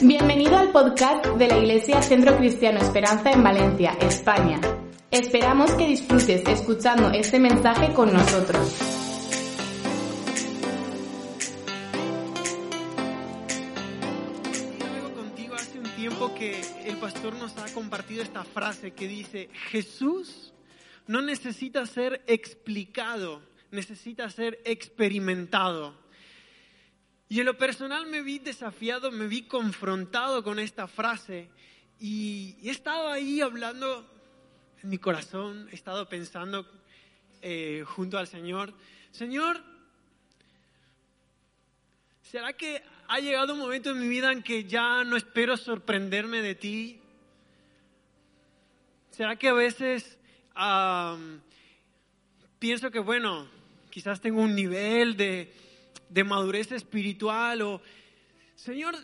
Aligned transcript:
Bienvenido 0.00 0.56
al 0.56 0.70
podcast 0.70 1.26
de 1.26 1.48
la 1.48 1.58
Iglesia 1.58 2.00
Centro 2.02 2.36
Cristiano 2.36 2.78
Esperanza 2.78 3.32
en 3.32 3.42
Valencia, 3.42 3.96
España. 4.00 4.60
Esperamos 5.10 5.72
que 5.72 5.88
disfrutes 5.88 6.46
escuchando 6.46 7.10
este 7.10 7.40
mensaje 7.40 7.92
con 7.94 8.12
nosotros. 8.12 8.78
Contigo 15.16 15.56
hace 15.56 15.80
un 15.80 15.90
tiempo 15.96 16.32
que 16.32 16.60
el 16.84 16.96
pastor 16.98 17.34
nos 17.34 17.58
ha 17.58 17.66
compartido 17.74 18.22
esta 18.22 18.44
frase 18.44 18.92
que 18.92 19.08
dice, 19.08 19.50
Jesús 19.70 20.54
no 21.08 21.22
necesita 21.22 21.84
ser 21.86 22.22
explicado, 22.28 23.42
necesita 23.72 24.30
ser 24.30 24.60
experimentado. 24.64 26.07
Y 27.28 27.40
en 27.40 27.46
lo 27.46 27.58
personal 27.58 28.06
me 28.06 28.22
vi 28.22 28.38
desafiado, 28.38 29.10
me 29.10 29.26
vi 29.26 29.42
confrontado 29.42 30.42
con 30.42 30.58
esta 30.58 30.86
frase 30.86 31.48
y 32.00 32.56
he 32.62 32.70
estado 32.70 33.08
ahí 33.08 33.40
hablando 33.40 34.08
en 34.82 34.88
mi 34.88 34.98
corazón, 34.98 35.68
he 35.70 35.74
estado 35.74 36.08
pensando 36.08 36.66
eh, 37.42 37.84
junto 37.86 38.16
al 38.16 38.26
Señor, 38.28 38.72
Señor, 39.10 39.62
¿será 42.22 42.52
que 42.54 42.82
ha 43.08 43.20
llegado 43.20 43.52
un 43.52 43.60
momento 43.60 43.90
en 43.90 44.00
mi 44.00 44.08
vida 44.08 44.32
en 44.32 44.42
que 44.42 44.64
ya 44.64 45.04
no 45.04 45.16
espero 45.16 45.56
sorprenderme 45.56 46.40
de 46.40 46.54
ti? 46.54 47.00
¿Será 49.10 49.36
que 49.36 49.48
a 49.48 49.52
veces 49.52 50.18
am, 50.54 51.40
pienso 52.58 52.90
que, 52.90 53.00
bueno, 53.00 53.48
quizás 53.90 54.20
tengo 54.20 54.40
un 54.40 54.54
nivel 54.54 55.16
de, 55.16 55.52
de 56.08 56.24
madurez 56.24 56.72
espiritual 56.72 57.62
o, 57.62 57.82
Señor, 58.54 58.96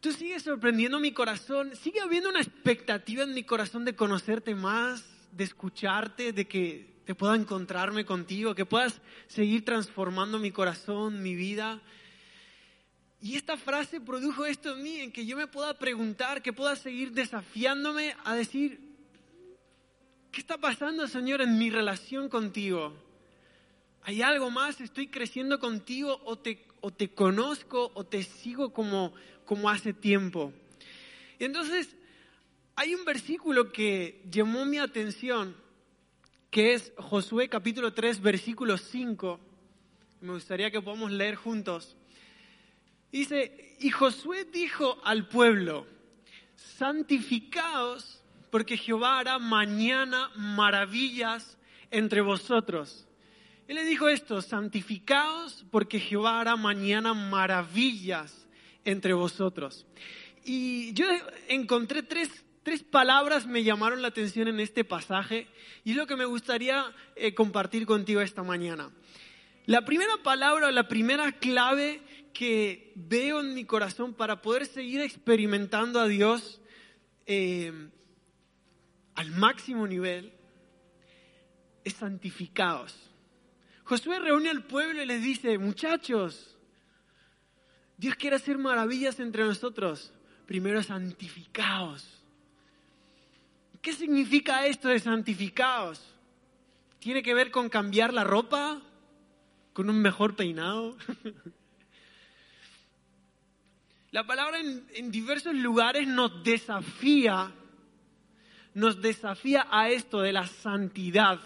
tú 0.00 0.12
sigues 0.12 0.42
sorprendiendo 0.42 1.00
mi 1.00 1.12
corazón, 1.12 1.74
sigue 1.76 2.00
habiendo 2.00 2.28
una 2.28 2.40
expectativa 2.40 3.22
en 3.22 3.34
mi 3.34 3.44
corazón 3.44 3.84
de 3.84 3.94
conocerte 3.94 4.54
más, 4.54 5.04
de 5.32 5.44
escucharte, 5.44 6.32
de 6.32 6.46
que 6.46 6.92
te 7.04 7.14
pueda 7.14 7.34
encontrarme 7.34 8.04
contigo, 8.04 8.54
que 8.54 8.66
puedas 8.66 9.00
seguir 9.26 9.64
transformando 9.64 10.38
mi 10.38 10.50
corazón, 10.50 11.22
mi 11.22 11.34
vida. 11.34 11.80
Y 13.20 13.36
esta 13.36 13.56
frase 13.56 14.00
produjo 14.00 14.44
esto 14.44 14.74
en 14.74 14.82
mí, 14.82 14.98
en 14.98 15.12
que 15.12 15.24
yo 15.24 15.36
me 15.36 15.46
pueda 15.46 15.78
preguntar, 15.78 16.42
que 16.42 16.52
pueda 16.52 16.76
seguir 16.76 17.12
desafiándome 17.12 18.16
a 18.24 18.34
decir, 18.34 18.80
¿qué 20.30 20.40
está 20.40 20.58
pasando, 20.58 21.06
Señor, 21.06 21.40
en 21.40 21.58
mi 21.58 21.70
relación 21.70 22.28
contigo? 22.28 22.92
¿Hay 24.04 24.20
algo 24.20 24.50
más? 24.50 24.80
¿Estoy 24.80 25.06
creciendo 25.06 25.60
contigo 25.60 26.20
o 26.24 26.36
te, 26.36 26.66
o 26.80 26.90
te 26.90 27.08
conozco 27.14 27.92
o 27.94 28.04
te 28.04 28.24
sigo 28.24 28.72
como, 28.72 29.12
como 29.44 29.70
hace 29.70 29.92
tiempo? 29.92 30.52
Y 31.38 31.44
entonces 31.44 31.94
hay 32.74 32.94
un 32.94 33.04
versículo 33.04 33.70
que 33.70 34.20
llamó 34.28 34.64
mi 34.64 34.78
atención, 34.78 35.56
que 36.50 36.74
es 36.74 36.92
Josué 36.96 37.48
capítulo 37.48 37.92
3, 37.92 38.20
versículo 38.20 38.76
5. 38.76 39.38
Me 40.20 40.32
gustaría 40.32 40.70
que 40.72 40.82
podamos 40.82 41.12
leer 41.12 41.36
juntos. 41.36 41.96
Dice, 43.12 43.76
y 43.78 43.90
Josué 43.90 44.46
dijo 44.46 44.98
al 45.04 45.28
pueblo, 45.28 45.86
santificaos 46.56 48.20
porque 48.50 48.76
Jehová 48.76 49.20
hará 49.20 49.38
mañana 49.38 50.30
maravillas 50.34 51.56
entre 51.90 52.20
vosotros. 52.20 53.06
Él 53.68 53.76
le 53.76 53.84
dijo 53.84 54.08
esto, 54.08 54.42
santificaos 54.42 55.64
porque 55.70 56.00
Jehová 56.00 56.40
hará 56.40 56.56
mañana 56.56 57.14
maravillas 57.14 58.46
entre 58.84 59.14
vosotros. 59.14 59.86
Y 60.44 60.92
yo 60.94 61.06
encontré 61.48 62.02
tres, 62.02 62.44
tres 62.62 62.82
palabras 62.82 63.46
me 63.46 63.62
llamaron 63.62 64.02
la 64.02 64.08
atención 64.08 64.48
en 64.48 64.60
este 64.60 64.84
pasaje 64.84 65.46
y 65.84 65.92
es 65.92 65.96
lo 65.96 66.06
que 66.06 66.16
me 66.16 66.24
gustaría 66.24 66.92
eh, 67.14 67.34
compartir 67.34 67.86
contigo 67.86 68.20
esta 68.20 68.42
mañana. 68.42 68.90
La 69.66 69.84
primera 69.84 70.16
palabra, 70.24 70.72
la 70.72 70.88
primera 70.88 71.30
clave 71.30 72.02
que 72.32 72.92
veo 72.96 73.40
en 73.40 73.54
mi 73.54 73.64
corazón 73.64 74.14
para 74.14 74.42
poder 74.42 74.66
seguir 74.66 75.00
experimentando 75.00 76.00
a 76.00 76.08
Dios 76.08 76.60
eh, 77.26 77.72
al 79.14 79.30
máximo 79.30 79.86
nivel 79.86 80.32
es 81.84 81.92
santificados. 81.94 83.11
Josué 83.92 84.20
reúne 84.20 84.48
al 84.48 84.64
pueblo 84.64 85.02
y 85.02 85.06
les 85.06 85.22
dice, 85.22 85.58
muchachos, 85.58 86.56
Dios 87.98 88.14
quiere 88.14 88.36
hacer 88.36 88.56
maravillas 88.56 89.20
entre 89.20 89.44
nosotros. 89.44 90.14
Primero 90.46 90.82
santificados. 90.82 92.24
¿Qué 93.82 93.92
significa 93.92 94.64
esto 94.64 94.88
de 94.88 94.98
santificados? 94.98 96.02
¿Tiene 97.00 97.22
que 97.22 97.34
ver 97.34 97.50
con 97.50 97.68
cambiar 97.68 98.14
la 98.14 98.24
ropa? 98.24 98.80
¿Con 99.74 99.90
un 99.90 100.00
mejor 100.00 100.36
peinado? 100.36 100.96
La 104.10 104.26
palabra 104.26 104.58
en, 104.58 104.86
en, 104.94 105.10
diversos 105.10 105.54
lugares 105.54 106.08
nos 106.08 106.42
desafía, 106.42 107.52
nos 108.72 109.02
desafía 109.02 109.66
a 109.70 109.90
esto 109.90 110.22
de 110.22 110.32
la 110.32 110.46
santidad. 110.46 111.40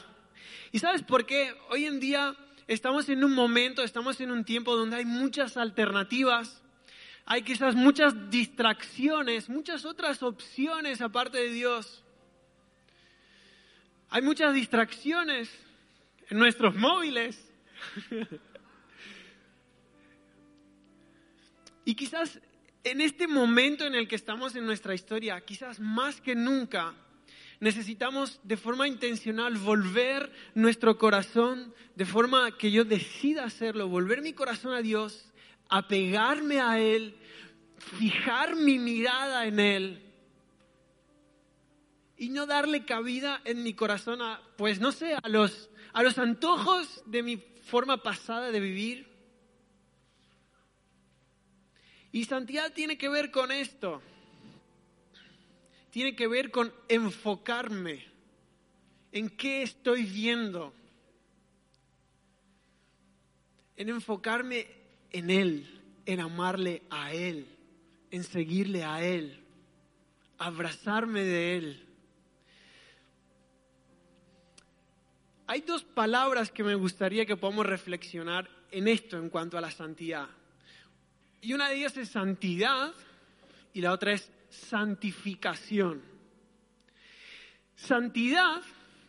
¿Y 0.73 0.79
sabes 0.79 1.03
por 1.03 1.27
qué? 1.27 1.55
Hoy 1.71 1.87
en 1.87 2.01
día 2.01 2.37
estamos 2.67 3.09
en 3.09 3.25
un 3.25 3.33
momento, 3.33 3.83
estamos 3.83 4.21
en 4.21 4.31
un 4.31 4.45
tiempo 4.45 4.77
donde 4.77 4.97
hay 4.97 5.05
muchas 5.05 5.57
alternativas, 5.57 6.63
hay 7.25 7.43
quizás 7.43 7.75
muchas 7.75 8.31
distracciones, 8.31 9.49
muchas 9.49 9.85
otras 9.85 10.23
opciones 10.23 11.01
aparte 11.01 11.39
de 11.39 11.51
Dios. 11.51 12.05
Hay 14.11 14.23
muchas 14.23 14.55
distracciones 14.55 15.51
en 16.29 16.39
nuestros 16.39 16.75
móviles. 16.77 17.49
y 21.85 21.95
quizás 21.95 22.41
en 22.85 23.01
este 23.01 23.27
momento 23.27 23.85
en 23.85 23.97
el 23.97 24.07
que 24.07 24.15
estamos 24.15 24.55
en 24.55 24.65
nuestra 24.65 24.95
historia, 24.95 25.41
quizás 25.41 25.81
más 25.81 26.21
que 26.21 26.37
nunca, 26.37 26.95
necesitamos 27.61 28.41
de 28.43 28.57
forma 28.57 28.89
intencional 28.89 29.57
volver 29.57 30.33
nuestro 30.55 30.99
corazón, 30.99 31.75
de 31.95 32.05
forma 32.05 32.57
que 32.57 32.71
yo 32.71 32.85
decida 32.85 33.45
hacerlo, 33.45 33.89
volver 33.89 34.23
mi 34.23 34.33
corazón 34.33 34.75
a 34.75 34.83
Dios, 34.83 35.33
apegarme 35.69 36.61
a 36.61 36.79
Él, 36.79 37.17
fijar 37.79 38.57
mi 38.57 38.79
mirada 38.79 39.47
en 39.47 39.61
Él 39.61 40.03
y 42.17 42.31
no 42.31 42.47
darle 42.47 42.85
cabida 42.85 43.41
en 43.45 43.63
mi 43.63 43.75
corazón 43.75 44.23
a, 44.23 44.41
pues 44.57 44.81
no 44.81 44.93
sé, 44.93 45.15
a 45.15 45.29
los, 45.29 45.71
a 45.93 46.03
los 46.03 46.19
antojos 46.19 47.03
de 47.07 47.23
mi 47.23 47.37
forma 47.37 48.03
pasada 48.03 48.51
de 48.51 48.61
vivir. 48.61 49.07
Y 52.13 52.25
santidad 52.25 52.73
tiene 52.73 52.97
que 52.97 53.11
ver 53.11 53.31
con 53.31 53.53
esto. 53.53 54.01
Tiene 55.97 56.15
que 56.15 56.27
ver 56.27 56.51
con 56.51 56.71
enfocarme 56.91 58.05
en 59.13 59.31
qué 59.31 59.63
estoy 59.63 60.03
viendo. 60.03 60.75
En 63.79 63.89
enfocarme 63.89 64.67
en 65.11 65.31
Él, 65.31 65.83
en 66.05 66.21
amarle 66.21 66.83
a 66.91 67.15
Él, 67.15 67.47
en 68.11 68.25
seguirle 68.25 68.85
a 68.85 69.03
Él, 69.03 69.43
abrazarme 70.37 71.23
de 71.23 71.57
Él. 71.57 71.87
Hay 75.47 75.63
dos 75.63 75.83
palabras 75.83 76.51
que 76.51 76.63
me 76.63 76.75
gustaría 76.75 77.25
que 77.25 77.39
podamos 77.39 77.65
reflexionar 77.65 78.51
en 78.71 78.87
esto 78.87 79.17
en 79.17 79.31
cuanto 79.31 79.57
a 79.57 79.63
la 79.63 79.71
santidad. 79.71 80.29
Y 81.41 81.55
una 81.55 81.71
de 81.71 81.77
ellas 81.77 81.97
es 81.97 82.11
santidad 82.11 82.93
y 83.73 83.81
la 83.81 83.93
otra 83.93 84.13
es 84.13 84.31
santificación. 84.69 86.03
Santidad 87.75 88.63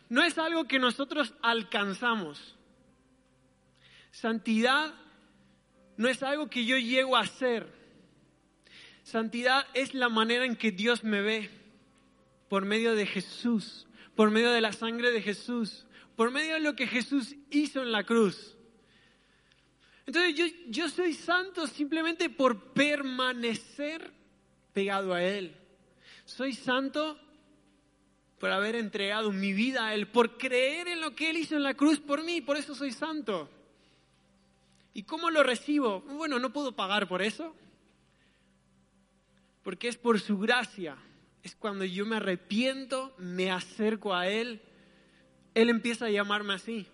no 0.08 0.22
es 0.22 0.38
algo 0.38 0.66
que 0.66 0.78
nosotros 0.78 1.34
alcanzamos. 1.42 2.56
Santidad 4.10 4.94
no 5.96 6.08
es 6.08 6.22
algo 6.22 6.48
que 6.48 6.64
yo 6.64 6.76
llego 6.78 7.16
a 7.16 7.26
ser. 7.26 7.66
Santidad 9.02 9.66
es 9.74 9.94
la 9.94 10.08
manera 10.08 10.44
en 10.44 10.56
que 10.56 10.70
Dios 10.70 11.02
me 11.02 11.22
ve 11.22 11.50
por 12.48 12.64
medio 12.64 12.94
de 12.94 13.06
Jesús, 13.06 13.86
por 14.14 14.30
medio 14.30 14.50
de 14.50 14.60
la 14.60 14.72
sangre 14.72 15.10
de 15.10 15.22
Jesús, 15.22 15.86
por 16.14 16.30
medio 16.30 16.54
de 16.54 16.60
lo 16.60 16.76
que 16.76 16.86
Jesús 16.86 17.34
hizo 17.50 17.82
en 17.82 17.92
la 17.92 18.04
cruz. 18.04 18.56
Entonces 20.06 20.34
yo, 20.34 20.46
yo 20.68 20.88
soy 20.88 21.12
santo 21.12 21.66
simplemente 21.66 22.30
por 22.30 22.72
permanecer 22.72 24.17
pegado 24.78 25.12
a 25.12 25.24
Él. 25.24 25.56
Soy 26.24 26.52
santo 26.52 27.18
por 28.38 28.52
haber 28.52 28.76
entregado 28.76 29.32
mi 29.32 29.52
vida 29.52 29.88
a 29.88 29.94
Él, 29.94 30.06
por 30.06 30.38
creer 30.38 30.86
en 30.86 31.00
lo 31.00 31.16
que 31.16 31.30
Él 31.30 31.36
hizo 31.36 31.56
en 31.56 31.64
la 31.64 31.74
cruz 31.74 31.98
por 31.98 32.22
mí, 32.22 32.40
por 32.40 32.56
eso 32.56 32.76
soy 32.76 32.92
santo. 32.92 33.50
¿Y 34.94 35.02
cómo 35.02 35.30
lo 35.30 35.42
recibo? 35.42 36.02
Bueno, 36.02 36.38
no 36.38 36.52
puedo 36.52 36.76
pagar 36.76 37.08
por 37.08 37.22
eso. 37.22 37.56
porque 39.64 39.88
es 39.88 39.96
por 39.96 40.20
su 40.20 40.38
gracia. 40.38 40.96
Es 41.42 41.56
cuando 41.56 41.84
yo 41.84 42.06
me 42.06 42.16
arrepiento, 42.16 43.12
me 43.18 43.50
acerco 43.50 44.14
a 44.14 44.28
Él, 44.28 44.62
Él 45.54 45.70
empieza 45.70 46.06
a 46.06 46.10
llamarme 46.10 46.54
así. 46.54 46.86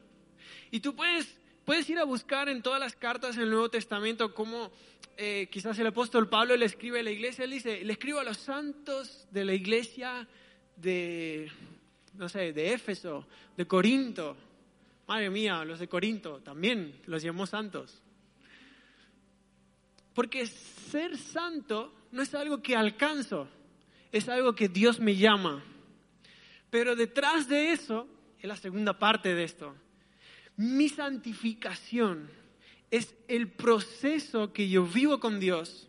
Y 0.70 0.80
tú 0.80 0.96
puedes, 0.96 1.38
puedes 1.64 1.88
ir 1.88 1.98
a 1.98 2.04
buscar 2.04 2.48
en 2.48 2.62
todas 2.62 2.80
las 2.80 2.94
cartas 2.94 3.36
del 3.36 3.50
Nuevo 3.50 3.68
Testamento 3.68 4.34
cómo 4.34 4.70
eh, 5.16 5.48
quizás 5.50 5.78
el 5.78 5.86
apóstol 5.86 6.28
Pablo 6.28 6.56
le 6.56 6.66
escribe 6.66 7.00
a 7.00 7.02
la 7.02 7.10
iglesia, 7.10 7.44
él 7.44 7.52
dice, 7.52 7.84
le 7.84 7.92
escribo 7.92 8.18
a 8.18 8.24
los 8.24 8.36
santos 8.36 9.26
de 9.30 9.44
la 9.44 9.54
iglesia 9.54 10.26
de, 10.76 11.50
no 12.14 12.28
sé, 12.28 12.52
de 12.52 12.72
Éfeso, 12.72 13.26
de 13.56 13.66
Corinto. 13.66 14.36
Madre 15.06 15.30
mía, 15.30 15.64
los 15.64 15.78
de 15.78 15.88
Corinto 15.88 16.40
también 16.40 17.00
los 17.06 17.22
llamó 17.22 17.46
santos. 17.46 18.02
Porque 20.14 20.46
ser 20.46 21.16
santo 21.16 21.92
no 22.12 22.22
es 22.22 22.34
algo 22.34 22.62
que 22.62 22.76
alcanzo, 22.76 23.48
es 24.12 24.28
algo 24.28 24.54
que 24.54 24.68
Dios 24.68 25.00
me 25.00 25.16
llama. 25.16 25.62
Pero 26.70 26.96
detrás 26.96 27.48
de 27.48 27.72
eso 27.72 28.08
es 28.38 28.48
la 28.48 28.56
segunda 28.56 28.98
parte 28.98 29.34
de 29.34 29.44
esto. 29.44 29.74
Mi 30.56 30.88
santificación 30.88 32.28
es 32.90 33.14
el 33.26 33.48
proceso 33.48 34.52
que 34.52 34.68
yo 34.68 34.84
vivo 34.84 35.18
con 35.18 35.40
Dios, 35.40 35.88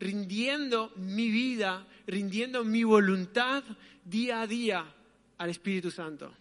rindiendo 0.00 0.92
mi 0.96 1.30
vida, 1.30 1.86
rindiendo 2.06 2.64
mi 2.64 2.82
voluntad 2.82 3.62
día 4.04 4.40
a 4.40 4.46
día 4.46 4.84
al 5.36 5.50
Espíritu 5.50 5.90
Santo. 5.90 6.32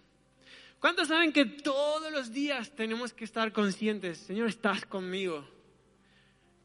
¿Cuántos 0.80 1.07
saben 1.07 1.31
que 1.31 1.45
todos 1.45 2.12
los 2.12 2.31
días 2.31 2.75
tenemos 2.75 3.13
que 3.13 3.25
estar 3.25 3.51
conscientes, 3.51 4.18
Señor, 4.19 4.48
estás 4.48 4.86
conmigo? 4.86 5.48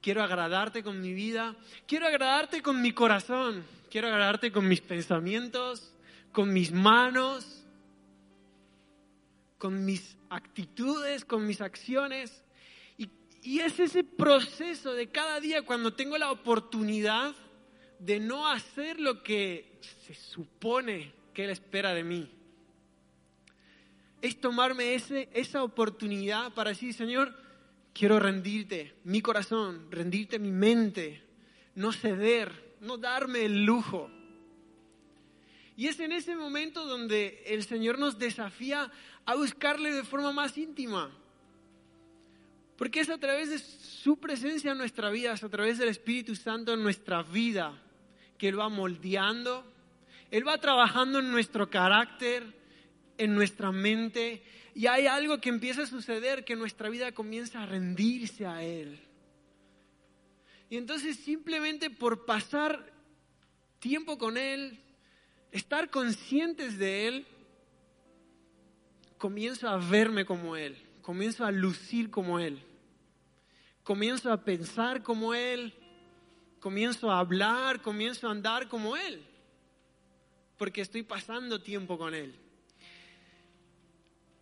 Quiero 0.00 0.22
agradarte 0.22 0.82
con 0.82 1.00
mi 1.00 1.12
vida, 1.12 1.56
quiero 1.86 2.06
agradarte 2.06 2.60
con 2.62 2.82
mi 2.82 2.92
corazón, 2.92 3.64
quiero 3.90 4.08
agradarte 4.08 4.50
con 4.52 4.66
mis 4.68 4.80
pensamientos, 4.80 5.94
con 6.32 6.52
mis 6.52 6.72
manos, 6.72 7.61
con 9.62 9.84
mis 9.84 10.18
actitudes, 10.28 11.24
con 11.24 11.46
mis 11.46 11.60
acciones. 11.60 12.42
Y, 12.98 13.60
es 13.60 13.78
ese 13.78 14.02
proceso 14.02 14.92
de 14.92 15.06
cada 15.06 15.38
día 15.38 15.62
cuando 15.62 15.94
tengo 15.94 16.18
la 16.18 16.32
oportunidad 16.32 17.32
de 18.00 18.18
no 18.18 18.48
hacer 18.48 18.98
lo 18.98 19.22
que 19.22 19.78
se 20.04 20.14
supone 20.14 21.12
que 21.32 21.44
Él 21.44 21.50
espera 21.50 21.94
de 21.94 22.02
mí. 22.02 22.28
Es 24.20 24.40
tomarme 24.40 24.94
ese, 24.94 25.28
esa 25.32 25.62
oportunidad 25.62 26.52
para 26.54 26.70
decir, 26.70 26.92
Señor, 26.92 27.32
quiero 27.92 28.18
rendirte 28.18 28.96
mi 29.04 29.20
corazón, 29.20 29.86
rendirte 29.92 30.40
mi 30.40 30.50
mente, 30.50 31.22
no 31.76 31.92
ceder, 31.92 32.76
no 32.80 32.98
darme 32.98 33.44
el 33.44 33.64
lujo. 33.64 34.10
Y 35.76 35.86
es 35.86 35.98
en 36.00 36.12
ese 36.12 36.36
momento 36.36 36.84
donde 36.84 37.42
el 37.46 37.64
Señor 37.64 37.98
nos 37.98 38.18
desafía 38.18 38.90
a 39.24 39.34
buscarle 39.34 39.92
de 39.92 40.04
forma 40.04 40.32
más 40.32 40.56
íntima. 40.58 41.10
Porque 42.76 43.00
es 43.00 43.10
a 43.10 43.18
través 43.18 43.50
de 43.50 43.58
su 43.58 44.18
presencia 44.18 44.72
en 44.72 44.78
nuestra 44.78 45.10
vida, 45.10 45.32
es 45.32 45.44
a 45.44 45.48
través 45.48 45.78
del 45.78 45.88
Espíritu 45.88 46.34
Santo 46.34 46.74
en 46.74 46.82
nuestra 46.82 47.22
vida, 47.22 47.80
que 48.36 48.48
Él 48.48 48.58
va 48.58 48.68
moldeando, 48.68 49.64
Él 50.30 50.46
va 50.46 50.58
trabajando 50.58 51.20
en 51.20 51.30
nuestro 51.30 51.70
carácter, 51.70 52.44
en 53.18 53.34
nuestra 53.34 53.70
mente, 53.70 54.42
y 54.74 54.86
hay 54.86 55.06
algo 55.06 55.38
que 55.40 55.50
empieza 55.50 55.82
a 55.82 55.86
suceder, 55.86 56.44
que 56.44 56.56
nuestra 56.56 56.88
vida 56.88 57.12
comienza 57.12 57.62
a 57.62 57.66
rendirse 57.66 58.46
a 58.46 58.62
Él. 58.62 58.98
Y 60.70 60.76
entonces 60.76 61.16
simplemente 61.16 61.90
por 61.90 62.24
pasar 62.24 62.92
tiempo 63.78 64.16
con 64.16 64.38
Él, 64.38 64.80
estar 65.52 65.90
conscientes 65.90 66.78
de 66.78 67.06
Él, 67.06 67.26
comienzo 69.18 69.68
a 69.68 69.76
verme 69.76 70.24
como 70.24 70.56
Él, 70.56 70.76
comienzo 71.02 71.44
a 71.44 71.52
lucir 71.52 72.10
como 72.10 72.40
Él, 72.40 72.60
comienzo 73.84 74.32
a 74.32 74.42
pensar 74.42 75.02
como 75.02 75.34
Él, 75.34 75.74
comienzo 76.58 77.10
a 77.10 77.20
hablar, 77.20 77.82
comienzo 77.82 78.26
a 78.26 78.32
andar 78.32 78.68
como 78.68 78.96
Él, 78.96 79.22
porque 80.56 80.80
estoy 80.80 81.02
pasando 81.02 81.60
tiempo 81.60 81.98
con 81.98 82.14
Él. 82.14 82.34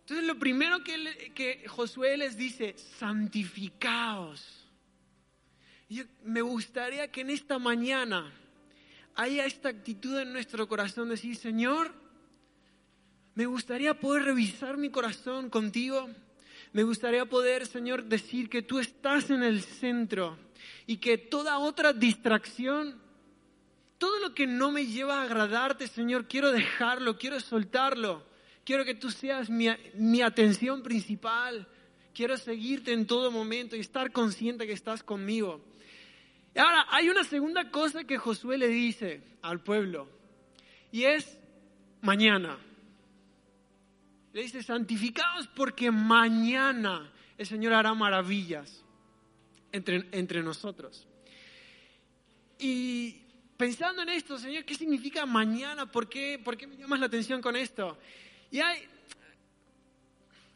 Entonces 0.01 0.25
lo 0.25 0.39
primero 0.39 0.83
que, 0.83 1.31
que 1.35 1.67
Josué 1.67 2.17
les 2.17 2.35
dice, 2.37 2.75
santificaos. 2.99 4.57
Me 6.23 6.41
gustaría 6.41 7.11
que 7.11 7.21
en 7.21 7.29
esta 7.29 7.59
mañana 7.59 8.33
haya 9.15 9.45
esta 9.45 9.69
actitud 9.69 10.17
en 10.19 10.33
nuestro 10.33 10.67
corazón, 10.67 11.05
de 11.05 11.15
decir, 11.15 11.35
Señor, 11.35 11.93
me 13.35 13.45
gustaría 13.45 13.99
poder 13.99 14.23
revisar 14.23 14.77
mi 14.77 14.89
corazón 14.89 15.49
contigo. 15.49 16.09
Me 16.73 16.83
gustaría 16.83 17.25
poder, 17.25 17.65
Señor, 17.65 18.05
decir 18.05 18.49
que 18.49 18.61
tú 18.61 18.79
estás 18.79 19.29
en 19.29 19.43
el 19.43 19.61
centro 19.61 20.37
y 20.85 20.97
que 20.97 21.17
toda 21.17 21.57
otra 21.57 21.93
distracción, 21.93 23.01
todo 23.97 24.19
lo 24.19 24.33
que 24.33 24.47
no 24.47 24.71
me 24.71 24.85
lleva 24.85 25.21
a 25.21 25.23
agradarte, 25.23 25.87
Señor, 25.87 26.27
quiero 26.27 26.51
dejarlo, 26.51 27.17
quiero 27.17 27.39
soltarlo. 27.39 28.23
Quiero 28.63 28.85
que 28.85 28.95
tú 28.95 29.09
seas 29.09 29.49
mi, 29.49 29.67
mi 29.95 30.21
atención 30.21 30.83
principal. 30.83 31.67
Quiero 32.13 32.37
seguirte 32.37 32.93
en 32.93 33.07
todo 33.07 33.31
momento 33.31 33.75
y 33.75 33.79
estar 33.79 34.11
consciente 34.11 34.67
que 34.67 34.73
estás 34.73 35.03
conmigo. 35.03 35.61
Y 36.53 36.59
ahora, 36.59 36.85
hay 36.89 37.09
una 37.09 37.23
segunda 37.23 37.71
cosa 37.71 38.03
que 38.03 38.17
Josué 38.17 38.57
le 38.57 38.67
dice 38.67 39.21
al 39.41 39.61
pueblo 39.61 40.07
y 40.91 41.03
es 41.03 41.39
mañana. 42.01 42.57
Le 44.33 44.43
dice, 44.43 44.63
santificados 44.63 45.47
porque 45.47 45.91
mañana 45.91 47.11
el 47.37 47.45
Señor 47.45 47.73
hará 47.73 47.93
maravillas 47.93 48.83
entre, 49.71 50.07
entre 50.11 50.43
nosotros. 50.43 51.07
Y 52.59 53.21
pensando 53.57 54.01
en 54.01 54.09
esto, 54.09 54.37
Señor, 54.37 54.65
¿qué 54.65 54.75
significa 54.75 55.25
mañana? 55.25 55.85
¿Por 55.85 56.07
qué, 56.07 56.39
¿Por 56.43 56.57
qué 56.57 56.67
me 56.67 56.77
llamas 56.77 56.99
la 56.99 57.05
atención 57.07 57.41
con 57.41 57.55
esto? 57.55 57.97
Y 58.51 58.59
hay, 58.59 58.87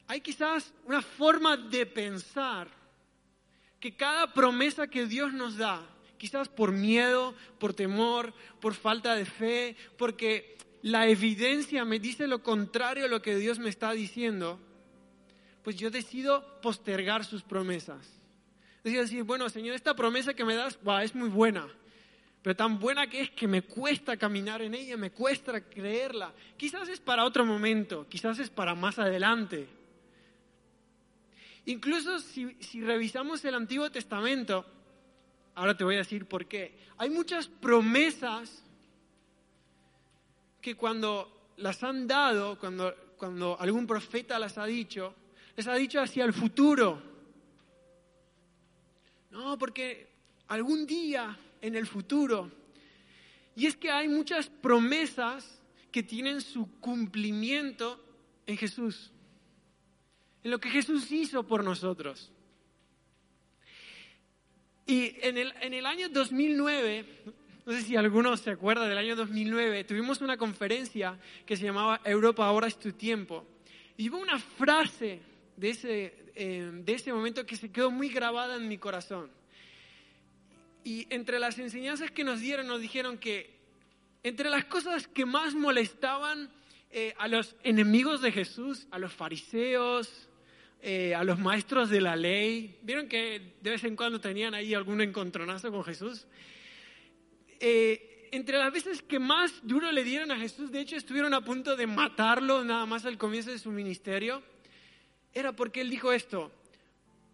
hay 0.08 0.22
quizás 0.22 0.74
una 0.86 1.02
forma 1.02 1.58
de 1.58 1.86
pensar 1.86 2.68
que 3.80 3.96
cada 3.96 4.34
promesa 4.34 4.88
que 4.88 5.06
Dios 5.06 5.34
nos 5.34 5.58
da, 5.58 5.82
quizás 6.18 6.50
por 6.50 6.72
miedo, 6.72 7.34
por 7.60 7.74
temor, 7.74 8.34
por 8.60 8.74
falta 8.74 9.16
de 9.16 9.26
fe, 9.26 9.76
porque 9.98 10.56
la 10.82 11.08
evidencia 11.08 11.84
me 11.84 12.00
dice 12.00 12.28
lo 12.28 12.44
contrario 12.44 13.06
a 13.06 13.08
lo 13.08 13.22
que 13.22 13.36
Dios 13.38 13.58
me 13.60 13.70
está 13.70 13.92
diciendo, 13.92 14.60
pues 15.64 15.76
yo 15.76 15.90
decido 15.90 16.62
postergar 16.62 17.26
sus 17.26 17.42
promesas. 17.42 18.08
Decido 18.84 19.02
decir, 19.02 19.24
bueno, 19.24 19.50
Señor, 19.50 19.74
esta 19.74 19.96
promesa 19.96 20.36
que 20.36 20.46
me 20.46 20.54
das 20.54 20.78
es 21.02 21.16
muy 21.16 21.30
buena, 21.30 21.68
pero 22.44 22.56
tan 22.56 22.78
buena 22.78 23.08
que 23.08 23.22
es 23.22 23.32
que 23.32 23.48
me 23.48 23.64
cuesta 23.64 24.16
caminar 24.16 24.62
en 24.62 24.76
ella, 24.76 24.96
me 24.96 25.10
cuesta 25.10 25.60
creerla. 25.60 26.32
Quizás 26.56 26.88
es 26.90 27.00
para 27.00 27.26
otro 27.26 27.44
momento, 27.44 28.06
quizás 28.08 28.38
es 28.38 28.52
para 28.52 28.76
más 28.76 29.00
adelante. 29.00 29.68
Incluso 31.66 32.20
si 32.20 32.82
revisamos 32.82 33.44
el 33.44 33.56
Antiguo 33.56 33.90
Testamento, 33.90 34.68
ahora 35.56 35.76
te 35.76 35.84
voy 35.84 35.96
a 35.96 36.00
decir 36.00 36.26
por 36.26 36.46
qué, 36.46 36.78
hay 36.98 37.10
muchas 37.10 37.48
promesas 37.48 38.64
que 40.62 40.76
cuando 40.76 41.54
las 41.58 41.84
han 41.84 42.08
dado, 42.08 42.60
cuando, 42.60 42.94
cuando 43.18 43.58
algún 43.60 43.88
profeta 43.88 44.38
las 44.40 44.58
ha 44.58 44.66
dicho, 44.66 45.14
les 45.56 45.68
ha 45.68 45.76
dicho 45.76 46.00
hacia 46.02 46.26
el 46.26 46.34
futuro. 46.34 47.02
No, 49.32 49.58
porque 49.58 50.10
algún 50.48 50.86
día 50.86 51.38
en 51.62 51.76
el 51.76 51.88
futuro. 51.88 52.52
Y 53.56 53.66
es 53.66 53.76
que 53.76 53.90
hay 53.92 54.08
muchas 54.08 54.50
promesas 54.50 55.62
que 55.92 56.04
tienen 56.04 56.42
su 56.42 56.70
cumplimiento 56.80 58.04
en 58.46 58.58
Jesús, 58.58 59.12
en 60.44 60.52
lo 60.52 60.60
que 60.60 60.70
Jesús 60.70 61.12
hizo 61.12 61.44
por 61.44 61.64
nosotros. 61.64 62.32
Y 64.88 65.16
en 65.22 65.38
el, 65.38 65.54
en 65.62 65.74
el 65.74 65.86
año 65.86 66.10
2009, 66.10 67.06
no 67.66 67.74
sé 67.74 67.82
si 67.82 67.96
alguno 67.96 68.38
se 68.38 68.52
acuerda 68.52 68.88
del 68.88 68.98
año 68.98 69.16
2009, 69.16 69.84
tuvimos 69.84 70.22
una 70.22 70.38
conferencia 70.38 71.18
que 71.46 71.58
se 71.58 71.66
llamaba 71.66 72.02
Europa, 72.04 72.46
ahora 72.46 72.68
es 72.68 72.78
tu 72.78 72.92
tiempo. 72.92 73.46
Y 73.98 74.10
hubo 74.10 74.20
una 74.20 74.38
frase 74.38 75.22
de 75.58 75.70
ese, 75.70 76.14
eh, 76.36 76.70
de 76.72 76.94
ese 76.94 77.12
momento 77.12 77.46
que 77.46 77.56
se 77.56 77.72
quedó 77.72 77.90
muy 77.90 78.10
grabada 78.10 78.58
en 78.58 78.68
mi 78.68 78.78
corazón. 78.78 79.32
Y 80.84 81.08
entre 81.10 81.40
las 81.40 81.58
enseñanzas 81.58 82.12
que 82.12 82.24
nos 82.24 82.40
dieron, 82.40 82.68
nos 82.68 82.80
dijeron 82.80 83.18
que 83.18 83.56
entre 84.22 84.52
las 84.52 84.66
cosas 84.66 85.08
que 85.08 85.26
más 85.26 85.56
molestaban 85.56 86.52
eh, 86.92 87.16
a 87.18 87.28
los 87.28 87.56
enemigos 87.64 88.22
de 88.22 88.32
Jesús, 88.32 88.88
a 88.92 89.00
los 89.00 89.12
fariseos, 89.12 90.30
eh, 90.82 91.16
a 91.16 91.24
los 91.24 91.40
maestros 91.40 91.90
de 91.90 92.02
la 92.02 92.16
ley, 92.16 92.78
vieron 92.84 93.08
que 93.08 93.56
de 93.62 93.70
vez 93.70 93.84
en 93.84 93.96
cuando 93.96 94.22
tenían 94.22 94.54
ahí 94.54 94.74
algún 94.74 95.02
encontronazo 95.02 95.72
con 95.72 95.84
Jesús 95.84 96.28
eh, 97.60 98.30
entre 98.32 98.58
las 98.58 98.72
veces 98.72 99.02
que 99.02 99.20
más 99.20 99.54
duro 99.64 99.92
le 99.92 100.04
dieron 100.04 100.32
a 100.32 100.38
Jesús, 100.38 100.72
de 100.72 100.82
hecho 100.82 100.96
estuvieron 100.96 101.34
a 101.34 101.42
punto 101.42 101.76
de 101.76 101.88
matarlo 101.88 102.64
nada 102.64 102.86
más 102.86 103.06
al 103.06 103.18
comienzo 103.18 103.52
de 103.52 103.60
su 103.60 103.72
ministerio, 103.72 104.44
era 105.34 105.54
porque 105.54 105.82
él 105.82 105.90
dijo 105.90 106.12
esto, 106.12 106.52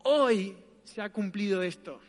hoy 0.03 0.55
se 0.83 1.01
ha 1.01 1.11
cumplido 1.11 1.63
esto. 1.63 1.99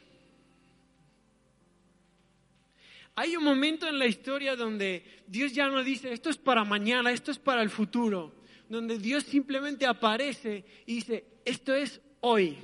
Hay 3.15 3.37
un 3.37 3.45
momento 3.45 3.87
en 3.89 3.99
la 3.99 4.07
historia 4.07 4.57
donde 4.57 5.05
Dios 5.27 5.53
ya 5.53 5.69
no 5.69 5.83
dice, 5.83 6.13
esto 6.13 6.31
es 6.31 6.39
para 6.39 6.65
mañana, 6.65 7.13
esto 7.13 7.31
es 7.31 7.39
para 7.39 7.63
el 7.63 7.71
futuro, 7.71 8.35
donde 8.73 8.99
Dios 8.99 9.25
simplemente 9.25 9.87
aparece 9.87 10.65
y 10.87 10.95
dice, 10.95 11.27
esto 11.45 11.75
es 11.75 12.01
hoy. 12.21 12.57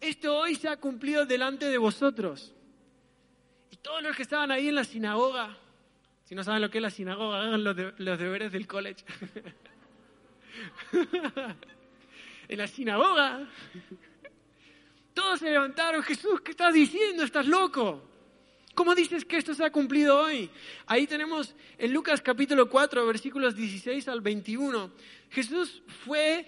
Esto 0.00 0.38
hoy 0.38 0.54
se 0.54 0.68
ha 0.68 0.78
cumplido 0.78 1.26
delante 1.26 1.66
de 1.66 1.76
vosotros. 1.76 2.54
Y 3.70 3.76
todos 3.76 4.02
los 4.02 4.16
que 4.16 4.22
estaban 4.22 4.50
ahí 4.50 4.68
en 4.68 4.74
la 4.74 4.84
sinagoga, 4.84 5.54
si 6.24 6.34
no 6.34 6.42
saben 6.42 6.62
lo 6.62 6.70
que 6.70 6.78
es 6.78 6.82
la 6.82 6.88
sinagoga, 6.88 7.42
hagan 7.42 7.62
los, 7.62 7.76
los 7.98 8.18
deberes 8.18 8.50
del 8.50 8.66
college. 8.66 9.04
en 12.48 12.58
la 12.58 12.66
sinagoga, 12.66 13.46
todos 15.12 15.40
se 15.40 15.50
levantaron, 15.50 16.02
Jesús, 16.02 16.40
¿qué 16.40 16.52
estás 16.52 16.72
diciendo? 16.72 17.22
¿Estás 17.22 17.46
loco? 17.46 18.07
¿Cómo 18.78 18.94
dices 18.94 19.24
que 19.24 19.38
esto 19.38 19.54
se 19.54 19.64
ha 19.64 19.72
cumplido 19.72 20.16
hoy? 20.16 20.48
Ahí 20.86 21.08
tenemos 21.08 21.52
en 21.78 21.92
Lucas 21.92 22.22
capítulo 22.22 22.70
4, 22.70 23.04
versículos 23.08 23.56
16 23.56 24.06
al 24.06 24.20
21. 24.20 24.92
Jesús 25.30 25.82
fue 26.04 26.46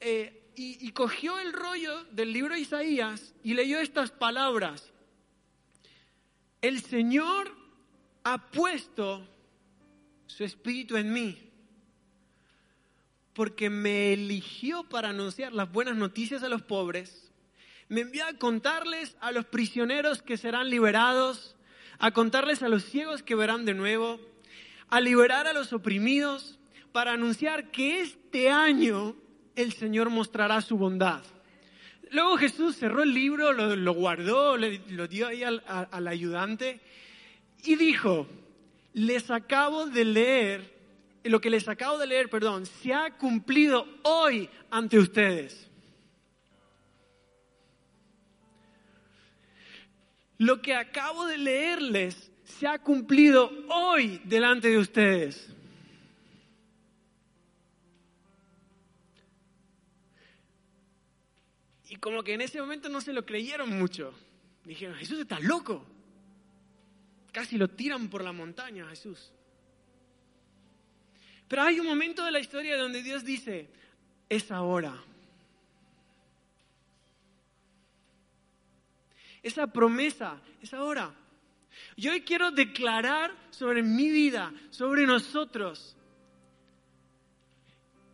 eh, 0.00 0.50
y, 0.56 0.86
y 0.86 0.92
cogió 0.92 1.38
el 1.38 1.52
rollo 1.52 2.04
del 2.04 2.32
libro 2.32 2.54
de 2.54 2.60
Isaías 2.60 3.34
y 3.44 3.52
leyó 3.52 3.78
estas 3.80 4.10
palabras. 4.10 4.90
El 6.62 6.80
Señor 6.80 7.54
ha 8.24 8.50
puesto 8.50 9.28
su 10.26 10.42
espíritu 10.42 10.96
en 10.96 11.12
mí 11.12 11.52
porque 13.34 13.68
me 13.68 14.14
eligió 14.14 14.84
para 14.84 15.10
anunciar 15.10 15.52
las 15.52 15.70
buenas 15.70 15.96
noticias 15.96 16.42
a 16.42 16.48
los 16.48 16.62
pobres 16.62 17.25
me 17.88 18.02
envió 18.02 18.26
a 18.26 18.34
contarles 18.34 19.16
a 19.20 19.32
los 19.32 19.44
prisioneros 19.46 20.22
que 20.22 20.36
serán 20.36 20.70
liberados, 20.70 21.56
a 21.98 22.10
contarles 22.10 22.62
a 22.62 22.68
los 22.68 22.84
ciegos 22.84 23.22
que 23.22 23.34
verán 23.34 23.64
de 23.64 23.74
nuevo, 23.74 24.20
a 24.88 25.00
liberar 25.00 25.46
a 25.46 25.52
los 25.52 25.72
oprimidos, 25.72 26.58
para 26.92 27.12
anunciar 27.12 27.70
que 27.70 28.00
este 28.00 28.50
año 28.50 29.16
el 29.54 29.72
Señor 29.72 30.10
mostrará 30.10 30.60
su 30.62 30.76
bondad. 30.76 31.22
Luego 32.10 32.36
Jesús 32.38 32.76
cerró 32.76 33.02
el 33.02 33.12
libro, 33.12 33.52
lo, 33.52 33.92
guardó, 33.92 34.56
lo 34.56 35.08
dio 35.08 35.26
ahí 35.26 35.42
al, 35.42 35.62
al 35.66 36.08
ayudante 36.08 36.80
y 37.64 37.76
dijo, 37.76 38.26
les 38.92 39.30
acabo 39.30 39.86
de 39.86 40.04
leer, 40.04 40.74
lo 41.24 41.40
que 41.40 41.50
les 41.50 41.68
acabo 41.68 41.98
de 41.98 42.06
leer, 42.06 42.30
perdón, 42.30 42.64
se 42.64 42.94
ha 42.94 43.10
cumplido 43.10 43.86
hoy 44.02 44.48
ante 44.70 44.98
ustedes. 44.98 45.68
Lo 50.38 50.60
que 50.60 50.74
acabo 50.74 51.26
de 51.26 51.38
leerles 51.38 52.30
se 52.44 52.66
ha 52.66 52.78
cumplido 52.78 53.50
hoy 53.68 54.20
delante 54.24 54.68
de 54.68 54.78
ustedes. 54.78 55.48
Y 61.88 61.96
como 61.96 62.22
que 62.22 62.34
en 62.34 62.42
ese 62.42 62.60
momento 62.60 62.88
no 62.88 63.00
se 63.00 63.12
lo 63.12 63.24
creyeron 63.24 63.78
mucho. 63.78 64.12
Dijeron, 64.64 64.96
Jesús 64.96 65.20
está 65.20 65.40
loco. 65.40 65.84
Casi 67.32 67.56
lo 67.56 67.68
tiran 67.68 68.08
por 68.08 68.22
la 68.24 68.32
montaña, 68.32 68.86
Jesús. 68.88 69.32
Pero 71.48 71.62
hay 71.62 71.80
un 71.80 71.86
momento 71.86 72.24
de 72.24 72.32
la 72.32 72.40
historia 72.40 72.76
donde 72.76 73.02
Dios 73.02 73.24
dice, 73.24 73.68
es 74.28 74.50
ahora. 74.50 75.02
Esa 79.46 79.68
promesa 79.68 80.40
es 80.60 80.74
ahora. 80.74 81.14
Yo 81.96 82.10
hoy 82.12 82.22
quiero 82.22 82.50
declarar 82.50 83.32
sobre 83.50 83.82
mi 83.82 84.10
vida, 84.10 84.52
sobre 84.70 85.06
nosotros, 85.06 85.96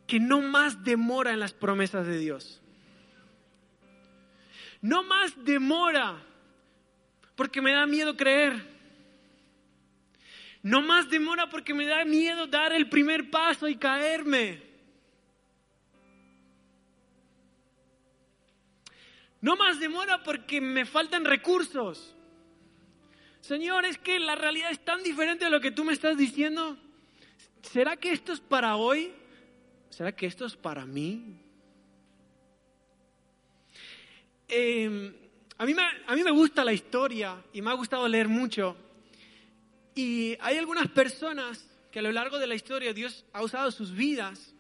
que 0.06 0.20
no 0.20 0.42
más 0.42 0.84
demora 0.84 1.32
en 1.32 1.40
las 1.40 1.54
promesas 1.54 2.06
de 2.06 2.18
Dios. 2.18 2.60
No 4.82 5.04
más 5.04 5.32
demora 5.44 6.22
porque 7.34 7.62
me 7.62 7.72
da 7.72 7.86
miedo 7.86 8.16
creer. 8.16 8.70
No 10.62 10.82
más 10.82 11.08
demora 11.08 11.48
porque 11.48 11.72
me 11.72 11.86
da 11.86 12.04
miedo 12.04 12.46
dar 12.46 12.72
el 12.72 12.88
primer 12.88 13.30
paso 13.30 13.68
y 13.68 13.76
caerme. 13.76 14.71
No 19.42 19.56
más 19.56 19.80
demora 19.80 20.22
porque 20.22 20.60
me 20.60 20.86
faltan 20.86 21.24
recursos. 21.24 22.14
Señor, 23.40 23.84
es 23.84 23.98
que 23.98 24.20
la 24.20 24.36
realidad 24.36 24.70
es 24.70 24.84
tan 24.84 25.02
diferente 25.02 25.44
a 25.44 25.50
lo 25.50 25.60
que 25.60 25.72
tú 25.72 25.82
me 25.82 25.92
estás 25.92 26.16
diciendo. 26.16 26.78
¿Será 27.60 27.96
que 27.96 28.12
esto 28.12 28.32
es 28.32 28.40
para 28.40 28.76
hoy? 28.76 29.12
¿Será 29.90 30.12
que 30.12 30.26
esto 30.26 30.46
es 30.46 30.54
para 30.54 30.86
mí? 30.86 31.40
Em, 34.46 35.12
a, 35.58 35.66
mí 35.66 35.74
me, 35.74 35.82
a 36.06 36.14
mí 36.14 36.22
me 36.22 36.30
gusta 36.30 36.64
la 36.64 36.72
historia 36.72 37.42
y 37.52 37.60
me 37.62 37.70
ha 37.70 37.74
gustado 37.74 38.06
leer 38.06 38.28
mucho. 38.28 38.76
Y 39.96 40.36
hay 40.40 40.56
algunas 40.56 40.86
personas 40.86 41.68
que 41.90 41.98
a 41.98 42.02
lo 42.02 42.12
largo 42.12 42.38
de 42.38 42.46
la 42.46 42.54
historia 42.54 42.92
Dios 42.92 43.24
ha 43.32 43.42
usado 43.42 43.72
sus 43.72 43.92
vidas. 43.92 44.54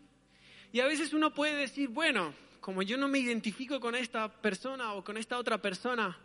Y 0.72 0.80
a 0.80 0.86
veces 0.86 1.12
uno 1.12 1.32
puede 1.32 1.54
decir, 1.54 1.88
bueno, 1.88 2.34
como 2.62 2.82
yo 2.82 2.96
no 2.96 3.08
me 3.08 3.18
identifico 3.18 3.80
con 3.80 3.96
esta 3.96 4.30
persona 4.30 4.94
o 4.94 5.02
con 5.02 5.16
esta 5.16 5.36
otra 5.36 5.60
persona, 5.60 6.16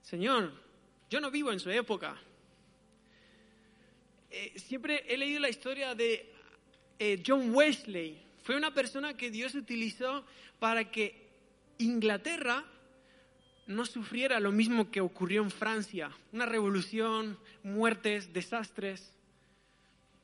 Señor, 0.00 0.50
yo 1.10 1.20
no 1.20 1.30
vivo 1.30 1.52
en 1.52 1.60
su 1.60 1.68
época. 1.68 2.16
Eh, 4.30 4.54
siempre 4.56 5.04
he 5.06 5.18
leído 5.18 5.40
la 5.40 5.50
historia 5.50 5.94
de 5.94 6.32
eh, 6.98 7.22
John 7.24 7.54
Wesley. 7.54 8.18
Fue 8.44 8.56
una 8.56 8.72
persona 8.72 9.14
que 9.14 9.30
Dios 9.30 9.54
utilizó 9.54 10.24
para 10.58 10.90
que 10.90 11.28
Inglaterra 11.76 12.64
no 13.66 13.84
sufriera 13.84 14.40
lo 14.40 14.52
mismo 14.52 14.90
que 14.90 15.02
ocurrió 15.02 15.42
en 15.42 15.50
Francia. 15.50 16.10
Una 16.32 16.46
revolución, 16.46 17.38
muertes, 17.62 18.32
desastres. 18.32 19.12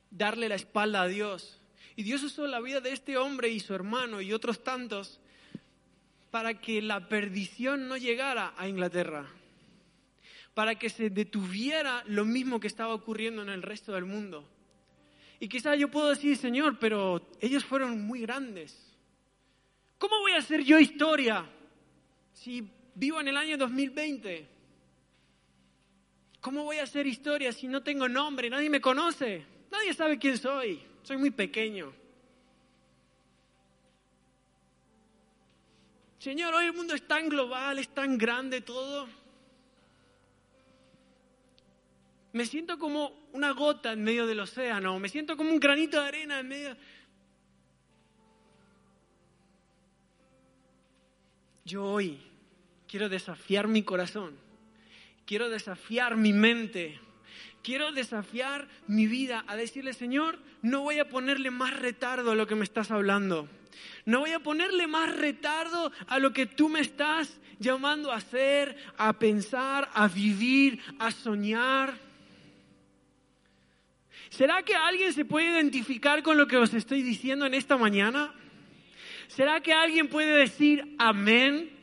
Darle 0.09 0.49
la 0.49 0.55
espalda 0.55 1.03
a 1.03 1.07
Dios. 1.07 1.59
Y 1.95 2.01
Dios 2.01 2.23
usó 2.23 2.47
la 2.47 2.61
vida 2.61 2.81
de 2.81 2.93
este 2.93 3.17
hombre 3.17 3.49
y 3.49 3.59
su 3.59 3.75
hermano 3.75 4.21
y 4.21 4.33
otros 4.33 4.63
tantos 4.63 5.19
para 6.31 6.59
que 6.59 6.81
la 6.81 7.09
perdición 7.09 7.87
no 7.89 7.97
llegara 7.97 8.53
a 8.57 8.67
Inglaterra, 8.67 9.29
para 10.53 10.75
que 10.75 10.89
se 10.89 11.09
detuviera 11.09 12.03
lo 12.07 12.25
mismo 12.25 12.59
que 12.59 12.67
estaba 12.67 12.93
ocurriendo 12.93 13.41
en 13.41 13.49
el 13.49 13.61
resto 13.61 13.91
del 13.91 14.05
mundo. 14.05 14.47
Y 15.39 15.49
quizás 15.49 15.77
yo 15.77 15.91
puedo 15.91 16.09
decir, 16.09 16.37
Señor, 16.37 16.79
pero 16.79 17.29
ellos 17.41 17.65
fueron 17.65 18.01
muy 18.01 18.21
grandes. 18.21 18.95
¿Cómo 19.97 20.19
voy 20.19 20.31
a 20.31 20.37
hacer 20.37 20.63
yo 20.63 20.79
historia 20.79 21.45
si 22.33 22.67
vivo 22.95 23.19
en 23.19 23.27
el 23.27 23.37
año 23.37 23.57
2020? 23.57 24.47
¿Cómo 26.39 26.63
voy 26.63 26.77
a 26.77 26.83
hacer 26.83 27.05
historia 27.05 27.51
si 27.51 27.67
no 27.67 27.83
tengo 27.83 28.07
nombre? 28.07 28.49
Nadie 28.49 28.69
me 28.69 28.81
conoce. 28.81 29.45
Nadie 29.69 29.93
sabe 29.93 30.17
quién 30.17 30.37
soy. 30.37 30.81
Soy 31.03 31.17
muy 31.17 31.31
pequeño. 31.31 32.00
Señor, 36.21 36.53
hoy 36.53 36.65
el 36.65 36.73
mundo 36.73 36.93
es 36.93 37.07
tan 37.07 37.29
global, 37.29 37.79
es 37.79 37.89
tan 37.89 38.15
grande 38.15 38.61
todo. 38.61 39.07
Me 42.31 42.45
siento 42.45 42.77
como 42.77 43.11
una 43.33 43.49
gota 43.53 43.93
en 43.93 44.03
medio 44.03 44.27
del 44.27 44.41
océano, 44.41 44.99
me 44.99 45.09
siento 45.09 45.35
como 45.35 45.49
un 45.49 45.59
granito 45.59 45.99
de 45.99 46.07
arena 46.07 46.39
en 46.39 46.47
medio... 46.47 46.77
Yo 51.65 51.85
hoy 51.85 52.21
quiero 52.87 53.09
desafiar 53.09 53.67
mi 53.67 53.81
corazón, 53.81 54.37
quiero 55.25 55.49
desafiar 55.49 56.17
mi 56.17 56.33
mente, 56.33 56.99
quiero 57.63 57.91
desafiar 57.91 58.67
mi 58.87 59.07
vida 59.07 59.43
a 59.47 59.55
decirle, 59.55 59.93
Señor, 59.93 60.39
no 60.61 60.81
voy 60.81 60.99
a 60.99 61.09
ponerle 61.09 61.51
más 61.51 61.77
retardo 61.79 62.31
a 62.31 62.35
lo 62.35 62.47
que 62.47 62.55
me 62.55 62.63
estás 62.63 62.91
hablando. 62.91 63.47
No 64.05 64.21
voy 64.21 64.31
a 64.31 64.39
ponerle 64.39 64.87
más 64.87 65.15
retardo 65.15 65.91
a 66.07 66.19
lo 66.19 66.33
que 66.33 66.45
tú 66.45 66.69
me 66.69 66.79
estás 66.79 67.39
llamando 67.59 68.11
a 68.11 68.17
hacer, 68.17 68.75
a 68.97 69.13
pensar, 69.13 69.89
a 69.93 70.07
vivir, 70.07 70.79
a 70.99 71.11
soñar. 71.11 71.93
¿Será 74.29 74.63
que 74.63 74.75
alguien 74.75 75.13
se 75.13 75.25
puede 75.25 75.49
identificar 75.49 76.23
con 76.23 76.37
lo 76.37 76.47
que 76.47 76.57
os 76.57 76.73
estoy 76.73 77.03
diciendo 77.03 77.45
en 77.45 77.53
esta 77.53 77.77
mañana? 77.77 78.33
¿Será 79.27 79.61
que 79.61 79.73
alguien 79.73 80.07
puede 80.07 80.35
decir 80.35 80.95
amén? 80.97 81.80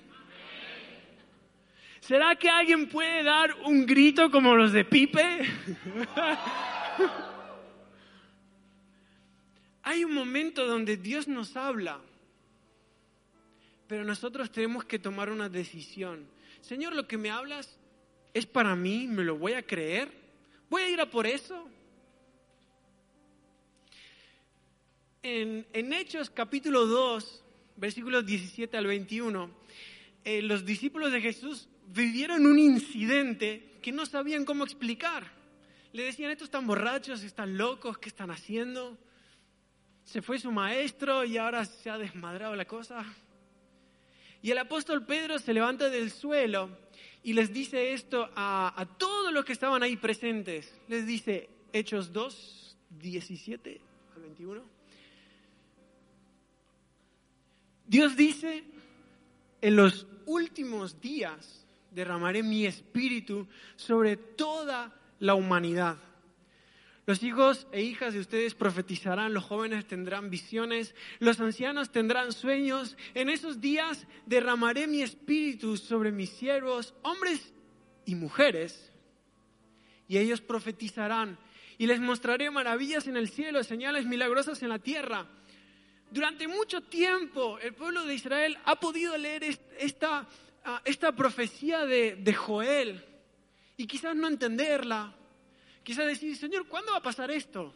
¿Será 2.08 2.34
que 2.36 2.48
alguien 2.48 2.88
puede 2.88 3.22
dar 3.22 3.54
un 3.66 3.84
grito 3.84 4.30
como 4.30 4.56
los 4.56 4.72
de 4.72 4.82
Pipe? 4.82 5.20
Hay 9.82 10.04
un 10.04 10.14
momento 10.14 10.66
donde 10.66 10.96
Dios 10.96 11.28
nos 11.28 11.54
habla, 11.54 12.00
pero 13.86 14.06
nosotros 14.06 14.50
tenemos 14.50 14.86
que 14.86 14.98
tomar 14.98 15.28
una 15.28 15.50
decisión. 15.50 16.26
Señor, 16.62 16.94
lo 16.94 17.06
que 17.06 17.18
me 17.18 17.28
hablas 17.28 17.78
es 18.32 18.46
para 18.46 18.74
mí, 18.74 19.06
me 19.06 19.22
lo 19.22 19.36
voy 19.36 19.52
a 19.52 19.66
creer, 19.66 20.10
voy 20.70 20.80
a 20.80 20.88
ir 20.88 21.02
a 21.02 21.10
por 21.10 21.26
eso. 21.26 21.68
En, 25.22 25.92
Hechos 25.92 26.30
capítulo 26.30 26.86
2, 26.86 27.44
versículos 27.76 28.24
17 28.24 28.78
al 28.78 28.86
21, 28.86 29.50
eh, 30.24 30.40
los 30.40 30.64
discípulos 30.64 31.12
de 31.12 31.20
Jesús 31.20 31.68
vivieron 31.92 32.46
un 32.46 32.58
incidente 32.58 33.78
que 33.82 33.92
no 33.92 34.06
sabían 34.06 34.44
cómo 34.44 34.64
explicar. 34.64 35.30
Le 35.92 36.04
decían, 36.04 36.30
estos 36.30 36.46
están 36.46 36.66
borrachos, 36.66 37.22
están 37.22 37.56
locos, 37.56 37.98
¿qué 37.98 38.08
están 38.08 38.30
haciendo? 38.30 38.98
Se 40.04 40.22
fue 40.22 40.38
su 40.38 40.52
maestro 40.52 41.24
y 41.24 41.38
ahora 41.38 41.64
se 41.64 41.90
ha 41.90 41.98
desmadrado 41.98 42.54
la 42.54 42.66
cosa. 42.66 43.04
Y 44.42 44.50
el 44.50 44.58
apóstol 44.58 45.04
Pedro 45.04 45.38
se 45.38 45.52
levanta 45.52 45.90
del 45.90 46.10
suelo 46.10 46.70
y 47.22 47.32
les 47.32 47.52
dice 47.52 47.92
esto 47.92 48.30
a, 48.36 48.72
a 48.80 48.86
todos 48.86 49.32
los 49.32 49.44
que 49.44 49.52
estaban 49.52 49.82
ahí 49.82 49.96
presentes. 49.96 50.72
Les 50.88 51.06
dice, 51.06 51.48
Hechos 51.72 52.12
2, 52.12 52.76
17 52.90 53.80
al 54.14 54.22
21. 54.22 54.62
Dios 57.86 58.16
dice, 58.16 58.64
en 59.62 59.76
los 59.76 60.06
últimos 60.26 61.00
días 61.00 61.66
derramaré 61.98 62.44
mi 62.44 62.64
espíritu 62.64 63.48
sobre 63.76 64.16
toda 64.16 64.94
la 65.18 65.34
humanidad. 65.34 65.96
Los 67.06 67.22
hijos 67.22 67.66
e 67.72 67.82
hijas 67.82 68.14
de 68.14 68.20
ustedes 68.20 68.54
profetizarán, 68.54 69.34
los 69.34 69.42
jóvenes 69.42 69.86
tendrán 69.86 70.30
visiones, 70.30 70.94
los 71.18 71.40
ancianos 71.40 71.90
tendrán 71.90 72.32
sueños. 72.32 72.96
En 73.14 73.30
esos 73.30 73.60
días 73.60 74.06
derramaré 74.26 74.86
mi 74.86 75.02
espíritu 75.02 75.76
sobre 75.76 76.12
mis 76.12 76.30
siervos, 76.30 76.94
hombres 77.02 77.52
y 78.04 78.14
mujeres, 78.14 78.92
y 80.06 80.18
ellos 80.18 80.40
profetizarán. 80.40 81.38
Y 81.78 81.86
les 81.86 82.00
mostraré 82.00 82.50
maravillas 82.50 83.06
en 83.06 83.16
el 83.16 83.28
cielo, 83.28 83.64
señales 83.64 84.04
milagrosas 84.04 84.62
en 84.62 84.68
la 84.68 84.78
tierra. 84.78 85.26
Durante 86.10 86.48
mucho 86.48 86.80
tiempo 86.82 87.58
el 87.58 87.74
pueblo 87.74 88.04
de 88.04 88.14
Israel 88.14 88.58
ha 88.64 88.76
podido 88.76 89.16
leer 89.16 89.44
esta, 89.78 90.26
esta 90.84 91.12
profecía 91.12 91.86
de, 91.86 92.16
de 92.16 92.34
Joel 92.34 93.04
y 93.76 93.86
quizás 93.86 94.14
no 94.14 94.28
entenderla, 94.28 95.14
Quizás 95.88 96.04
decir, 96.04 96.36
Señor, 96.36 96.68
¿cuándo 96.68 96.92
va 96.92 96.98
a 96.98 97.02
pasar 97.02 97.30
esto? 97.30 97.72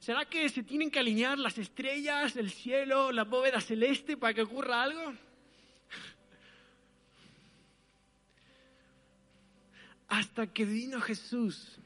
¿Será 0.00 0.26
que 0.26 0.46
se 0.50 0.62
tienen 0.62 0.90
que 0.90 0.98
alinear 0.98 1.38
las 1.38 1.56
estrellas, 1.56 2.36
el 2.36 2.50
cielo, 2.50 3.10
la 3.10 3.24
bóveda 3.24 3.58
celeste 3.58 4.18
para 4.18 4.34
que 4.34 4.42
ocurra 4.42 4.82
algo? 4.82 5.14
Hasta 10.08 10.46
que 10.46 10.66
vino 10.66 11.00
Jesús, 11.00 11.78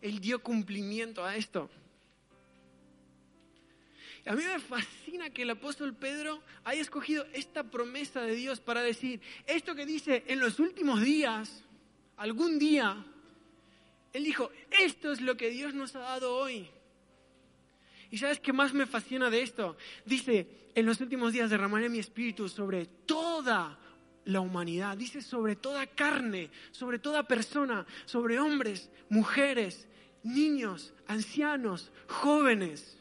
Él 0.00 0.20
dio 0.20 0.40
cumplimiento 0.40 1.24
a 1.24 1.34
esto. 1.34 1.68
A 4.28 4.34
mí 4.34 4.42
me 4.44 4.60
fascina 4.60 5.30
que 5.30 5.42
el 5.42 5.50
apóstol 5.50 5.94
Pedro 5.94 6.42
haya 6.62 6.82
escogido 6.82 7.26
esta 7.32 7.64
promesa 7.64 8.20
de 8.20 8.34
Dios 8.34 8.60
para 8.60 8.82
decir, 8.82 9.22
esto 9.46 9.74
que 9.74 9.86
dice 9.86 10.22
en 10.26 10.38
los 10.38 10.60
últimos 10.60 11.00
días, 11.00 11.64
algún 12.18 12.58
día 12.58 13.04
él 14.12 14.24
dijo, 14.24 14.50
esto 14.70 15.12
es 15.12 15.22
lo 15.22 15.36
que 15.36 15.48
Dios 15.48 15.72
nos 15.72 15.96
ha 15.96 16.00
dado 16.00 16.34
hoy. 16.34 16.68
¿Y 18.10 18.18
sabes 18.18 18.38
qué 18.40 18.52
más 18.52 18.74
me 18.74 18.84
fascina 18.84 19.30
de 19.30 19.42
esto? 19.42 19.76
Dice, 20.04 20.70
en 20.74 20.84
los 20.84 21.00
últimos 21.00 21.32
días 21.32 21.48
derramaré 21.48 21.88
mi 21.88 21.98
espíritu 21.98 22.48
sobre 22.48 22.84
toda 22.84 23.78
la 24.24 24.40
humanidad. 24.40 24.96
Dice, 24.96 25.22
sobre 25.22 25.56
toda 25.56 25.86
carne, 25.86 26.50
sobre 26.70 26.98
toda 26.98 27.28
persona, 27.28 27.86
sobre 28.04 28.38
hombres, 28.38 28.90
mujeres, 29.08 29.86
niños, 30.22 30.92
ancianos, 31.06 31.92
jóvenes. 32.06 32.97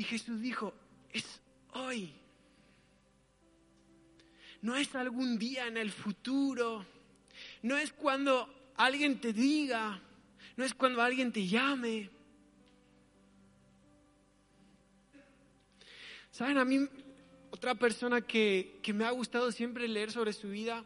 Y 0.00 0.04
Jesús 0.04 0.40
dijo, 0.40 0.72
es 1.12 1.40
hoy 1.74 2.10
no 4.62 4.76
es 4.76 4.94
algún 4.94 5.38
día 5.38 5.66
en 5.66 5.76
el 5.76 5.90
futuro, 5.90 6.84
no 7.62 7.76
es 7.76 7.92
cuando 7.92 8.72
alguien 8.76 9.20
te 9.20 9.32
diga, 9.32 10.00
no 10.56 10.64
es 10.64 10.74
cuando 10.74 11.00
alguien 11.00 11.32
te 11.32 11.46
llame. 11.46 12.10
¿Saben? 16.30 16.58
A 16.58 16.64
mí, 16.64 16.86
otra 17.50 17.74
persona 17.74 18.20
que, 18.20 18.80
me 18.94 19.04
ha 19.04 19.10
gustado 19.10 19.52
siempre 19.52 19.88
leer 19.88 20.12
sobre 20.12 20.32
su 20.32 20.48
vida, 20.48 20.84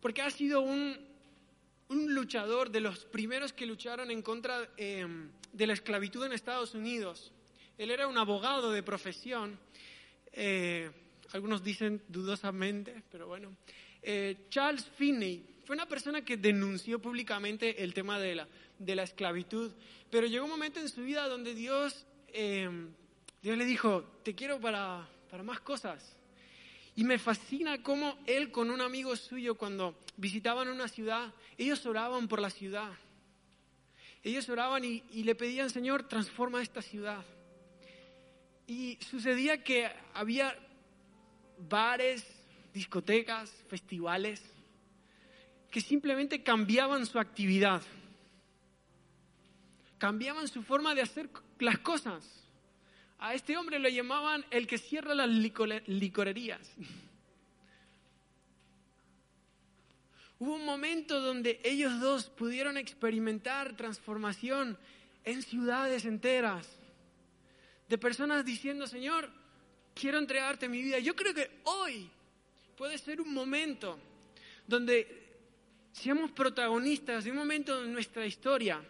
porque 0.00 0.22
ha 0.22 0.30
sido 0.30 0.60
un, 0.60 1.10
luchador 1.88 2.70
de 2.70 2.80
los 2.80 3.04
primeros 3.04 3.52
que 3.52 3.66
lucharon 3.66 4.10
en 4.10 4.22
contra 4.22 4.66
em, 4.78 5.30
de 5.52 5.66
la 5.66 5.74
esclavitud 5.74 6.24
en 6.24 6.32
Estados 6.32 6.74
Unidos. 6.74 7.32
Él 7.82 7.90
era 7.90 8.06
un 8.06 8.16
abogado 8.16 8.70
de 8.70 8.80
profesión. 8.84 9.58
Eh, 10.32 10.88
algunos 11.32 11.64
dicen 11.64 12.00
dudosamente, 12.06 13.02
pero 13.10 13.26
bueno. 13.26 13.56
Eh, 14.00 14.46
Charles 14.50 14.84
Finney 14.96 15.44
fue 15.64 15.74
una 15.74 15.88
persona 15.88 16.24
que 16.24 16.36
denunció 16.36 17.02
públicamente 17.02 17.82
el 17.82 17.92
tema 17.92 18.20
de 18.20 18.36
la, 18.36 18.48
de 18.78 18.94
la 18.94 19.02
esclavitud, 19.02 19.72
pero 20.12 20.28
llegó 20.28 20.44
un 20.44 20.52
momento 20.52 20.78
en 20.78 20.88
su 20.88 21.02
vida 21.02 21.26
donde 21.26 21.56
Dios, 21.56 22.06
eh, 22.28 22.70
Dios 23.42 23.58
le 23.58 23.64
dijo, 23.64 24.04
te 24.22 24.36
quiero 24.36 24.60
para, 24.60 25.08
para 25.28 25.42
más 25.42 25.58
cosas. 25.58 26.16
Y 26.94 27.02
me 27.02 27.18
fascina 27.18 27.82
cómo 27.82 28.16
él 28.28 28.52
con 28.52 28.70
un 28.70 28.80
amigo 28.80 29.16
suyo, 29.16 29.56
cuando 29.56 29.98
visitaban 30.16 30.68
una 30.68 30.86
ciudad, 30.86 31.34
ellos 31.58 31.84
oraban 31.84 32.28
por 32.28 32.40
la 32.40 32.50
ciudad. 32.50 32.92
Ellos 34.22 34.48
oraban 34.48 34.84
y, 34.84 35.02
y 35.10 35.24
le 35.24 35.34
pedían, 35.34 35.68
Señor, 35.68 36.06
transforma 36.06 36.62
esta 36.62 36.80
ciudad. 36.80 37.24
Y 38.66 38.98
sucedía 39.10 39.62
que 39.62 39.90
había 40.14 40.56
bares, 41.68 42.26
discotecas, 42.72 43.50
festivales, 43.68 44.42
que 45.70 45.80
simplemente 45.80 46.42
cambiaban 46.42 47.06
su 47.06 47.18
actividad, 47.18 47.82
cambiaban 49.98 50.48
su 50.48 50.62
forma 50.62 50.94
de 50.94 51.02
hacer 51.02 51.30
las 51.58 51.78
cosas. 51.78 52.24
A 53.18 53.34
este 53.34 53.56
hombre 53.56 53.78
lo 53.78 53.88
llamaban 53.88 54.44
el 54.50 54.66
que 54.66 54.78
cierra 54.78 55.14
las 55.14 55.28
licorerías. 55.28 56.60
Hubo 60.38 60.56
un 60.56 60.64
momento 60.64 61.20
donde 61.20 61.60
ellos 61.62 62.00
dos 62.00 62.28
pudieron 62.28 62.76
experimentar 62.76 63.76
transformación 63.76 64.76
en 65.24 65.40
ciudades 65.40 66.04
enteras, 66.04 66.68
de 67.92 67.98
personas 67.98 68.42
diciendo, 68.42 68.86
Señor, 68.86 69.28
quiero 69.94 70.16
entregarte 70.16 70.66
mi 70.66 70.80
vida. 70.80 70.98
Yo 70.98 71.14
creo 71.14 71.34
que 71.34 71.60
hoy 71.64 72.08
puede 72.74 72.96
ser 72.96 73.20
un 73.20 73.34
momento 73.34 74.00
donde 74.66 75.06
seamos 75.92 76.30
protagonistas 76.30 77.24
de 77.24 77.32
un 77.32 77.36
momento 77.36 77.82
de 77.82 77.88
nuestra 77.88 78.24
historia, 78.24 78.82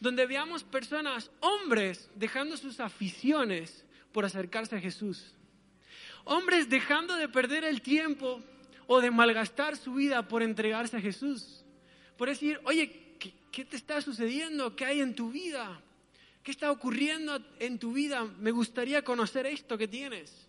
donde 0.00 0.26
veamos 0.26 0.64
personas, 0.64 1.30
hombres, 1.38 2.10
dejando 2.16 2.56
sus 2.56 2.80
aficiones 2.80 3.84
por 4.10 4.24
acercarse 4.24 4.74
a 4.74 4.80
Jesús. 4.80 5.32
Hombres 6.24 6.68
dejando 6.68 7.14
de 7.14 7.28
perder 7.28 7.62
el 7.62 7.80
tiempo 7.80 8.42
o 8.88 9.00
de 9.00 9.12
malgastar 9.12 9.76
su 9.76 9.94
vida 9.94 10.26
por 10.26 10.42
entregarse 10.42 10.96
a 10.96 11.00
Jesús. 11.00 11.64
Por 12.16 12.28
decir, 12.28 12.60
oye, 12.64 13.14
¿qué, 13.20 13.32
qué 13.52 13.64
te 13.64 13.76
está 13.76 14.00
sucediendo? 14.00 14.74
¿Qué 14.74 14.84
hay 14.84 15.00
en 15.00 15.14
tu 15.14 15.30
vida? 15.30 15.80
¿Qué 16.42 16.52
está 16.52 16.70
ocurriendo 16.70 17.38
en 17.58 17.78
tu 17.78 17.92
vida? 17.92 18.24
Me 18.24 18.50
gustaría 18.50 19.02
conocer 19.02 19.46
esto 19.46 19.76
que 19.76 19.88
tienes. 19.88 20.48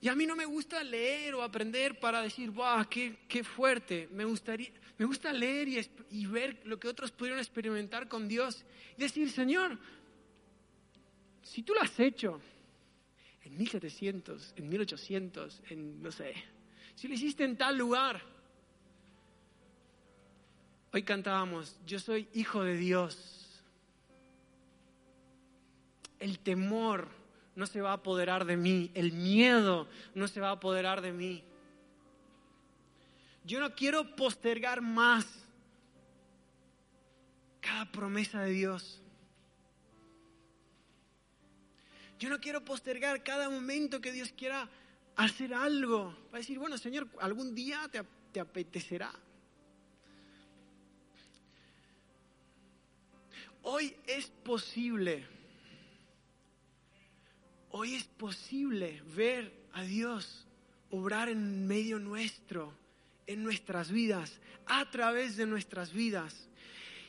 Y 0.00 0.08
a 0.08 0.14
mí 0.14 0.26
no 0.26 0.36
me 0.36 0.44
gusta 0.44 0.82
leer 0.82 1.34
o 1.34 1.42
aprender 1.42 1.98
para 1.98 2.20
decir, 2.20 2.50
¡wow! 2.50 2.86
Qué, 2.90 3.20
qué 3.26 3.42
fuerte! 3.42 4.08
Me, 4.12 4.24
gustaría, 4.24 4.70
me 4.98 5.06
gusta 5.06 5.32
leer 5.32 5.68
y, 5.68 5.90
y 6.10 6.26
ver 6.26 6.60
lo 6.64 6.78
que 6.78 6.88
otros 6.88 7.10
pudieron 7.10 7.38
experimentar 7.38 8.06
con 8.08 8.28
Dios. 8.28 8.64
Y 8.98 9.02
decir, 9.02 9.30
Señor, 9.30 9.78
si 11.42 11.62
tú 11.62 11.74
lo 11.74 11.80
has 11.80 11.98
hecho 12.00 12.40
en 13.44 13.56
1700, 13.56 14.54
en 14.56 14.68
1800, 14.68 15.62
en 15.70 16.02
no 16.02 16.10
sé, 16.10 16.34
si 16.94 17.08
lo 17.08 17.14
hiciste 17.14 17.44
en 17.44 17.56
tal 17.56 17.78
lugar, 17.78 18.33
Hoy 20.94 21.02
cantábamos, 21.02 21.76
yo 21.88 21.98
soy 21.98 22.28
hijo 22.34 22.62
de 22.62 22.76
Dios. 22.76 23.48
El 26.20 26.38
temor 26.38 27.08
no 27.56 27.66
se 27.66 27.80
va 27.80 27.90
a 27.90 27.94
apoderar 27.94 28.44
de 28.44 28.56
mí, 28.56 28.92
el 28.94 29.10
miedo 29.10 29.88
no 30.14 30.28
se 30.28 30.38
va 30.38 30.50
a 30.50 30.52
apoderar 30.52 31.00
de 31.00 31.10
mí. 31.10 31.42
Yo 33.44 33.58
no 33.58 33.74
quiero 33.74 34.14
postergar 34.14 34.82
más 34.82 35.26
cada 37.60 37.90
promesa 37.90 38.42
de 38.42 38.52
Dios. 38.52 39.02
Yo 42.20 42.28
no 42.28 42.38
quiero 42.38 42.64
postergar 42.64 43.24
cada 43.24 43.50
momento 43.50 44.00
que 44.00 44.12
Dios 44.12 44.30
quiera 44.30 44.68
hacer 45.16 45.54
algo. 45.54 46.16
Va 46.32 46.36
a 46.36 46.38
decir, 46.38 46.60
bueno, 46.60 46.78
Señor, 46.78 47.08
algún 47.18 47.52
día 47.52 47.88
te, 47.90 48.00
te 48.30 48.38
apetecerá. 48.38 49.12
Hoy 53.66 53.96
es 54.06 54.26
posible, 54.26 55.26
hoy 57.70 57.94
es 57.94 58.04
posible 58.04 59.02
ver 59.16 59.50
a 59.72 59.82
Dios 59.84 60.46
obrar 60.90 61.30
en 61.30 61.66
medio 61.66 61.98
nuestro, 61.98 62.76
en 63.26 63.42
nuestras 63.42 63.90
vidas, 63.90 64.38
a 64.66 64.90
través 64.90 65.38
de 65.38 65.46
nuestras 65.46 65.94
vidas. 65.94 66.50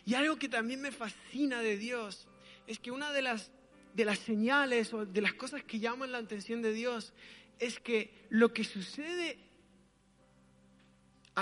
Y 0.06 0.14
algo 0.14 0.38
que 0.38 0.48
también 0.48 0.80
me 0.80 0.94
fascina 0.94 1.60
de 1.60 1.76
Dios 1.76 2.26
es 2.68 2.80
que 2.80 2.90
una 2.90 3.12
de 3.12 3.22
las, 3.22 3.52
de 3.94 4.06
las 4.06 4.20
señales 4.20 4.94
o 4.94 5.06
de 5.06 5.22
las 5.22 5.34
cosas 5.34 5.62
que 5.62 5.80
llaman 5.80 6.14
la 6.14 6.20
atención 6.20 6.62
de 6.62 6.72
Dios 6.72 7.12
es 7.60 7.82
que 7.82 8.28
lo 8.30 8.54
que 8.54 8.64
sucede, 8.64 9.40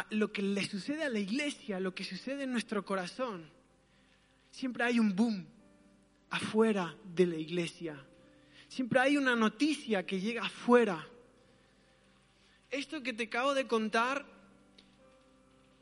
lo 0.09 0.31
que 0.33 0.41
le 0.41 0.65
sucede 0.65 1.03
a 1.03 1.09
la 1.09 1.19
iglesia, 1.19 1.79
lo 1.79 1.93
que 1.93 2.03
sucede 2.03 2.45
en 2.45 2.51
nuestro 2.51 2.83
corazón, 2.83 3.47
siempre 4.53 4.83
hay 4.83 4.99
un 4.99 5.15
boom 5.15 5.45
afuera 6.29 6.95
de 7.03 7.25
la 7.25 7.35
iglesia. 7.35 7.97
Siempre 8.67 8.99
hay 8.99 9.17
una 9.17 9.35
noticia 9.35 10.05
que 10.05 10.21
llega 10.21 10.43
afuera. 10.43 11.05
Esto 12.69 13.01
que 13.01 13.13
te 13.13 13.23
acabo 13.23 13.53
de 13.55 13.67
contar, 13.67 14.25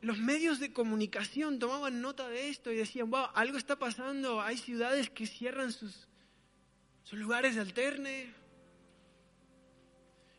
los 0.02 0.18
medios 0.18 0.60
de 0.60 0.74
comunicación 0.74 1.60
tomaban 1.60 2.02
nota 2.02 2.28
de 2.30 2.50
esto 2.50 2.72
y 2.72 2.78
decían, 2.78 3.10
wow, 3.10 3.28
algo 3.34 3.58
está 3.58 3.78
pasando, 3.78 4.42
hay 4.42 4.58
ciudades 4.58 5.10
que 5.10 5.28
cierran 5.28 5.72
sus, 5.72 6.08
sus 7.04 7.20
lugares 7.20 7.56
de 7.56 7.62
alterne. 7.62 8.34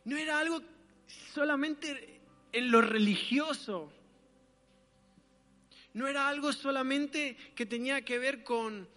No 0.05 0.17
era 0.17 0.39
algo 0.39 0.61
solamente 1.33 2.19
en 2.51 2.71
lo 2.71 2.81
religioso, 2.81 3.91
no 5.93 6.07
era 6.07 6.27
algo 6.27 6.51
solamente 6.51 7.37
que 7.55 7.65
tenía 7.65 8.03
que 8.03 8.17
ver 8.17 8.43
con, 8.43 8.87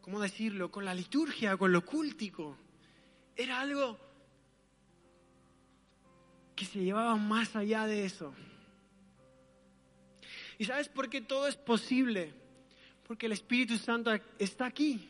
¿cómo 0.00 0.20
decirlo?, 0.20 0.70
con 0.70 0.84
la 0.84 0.94
liturgia, 0.94 1.56
con 1.56 1.72
lo 1.72 1.84
cúltico. 1.84 2.56
Era 3.36 3.60
algo 3.60 3.98
que 6.56 6.64
se 6.64 6.80
llevaba 6.80 7.16
más 7.16 7.54
allá 7.54 7.86
de 7.86 8.04
eso. 8.04 8.34
¿Y 10.58 10.64
sabes 10.64 10.88
por 10.88 11.08
qué 11.08 11.20
todo 11.20 11.48
es 11.48 11.56
posible? 11.56 12.34
Porque 13.06 13.26
el 13.26 13.32
Espíritu 13.32 13.76
Santo 13.76 14.12
está 14.38 14.66
aquí, 14.66 15.08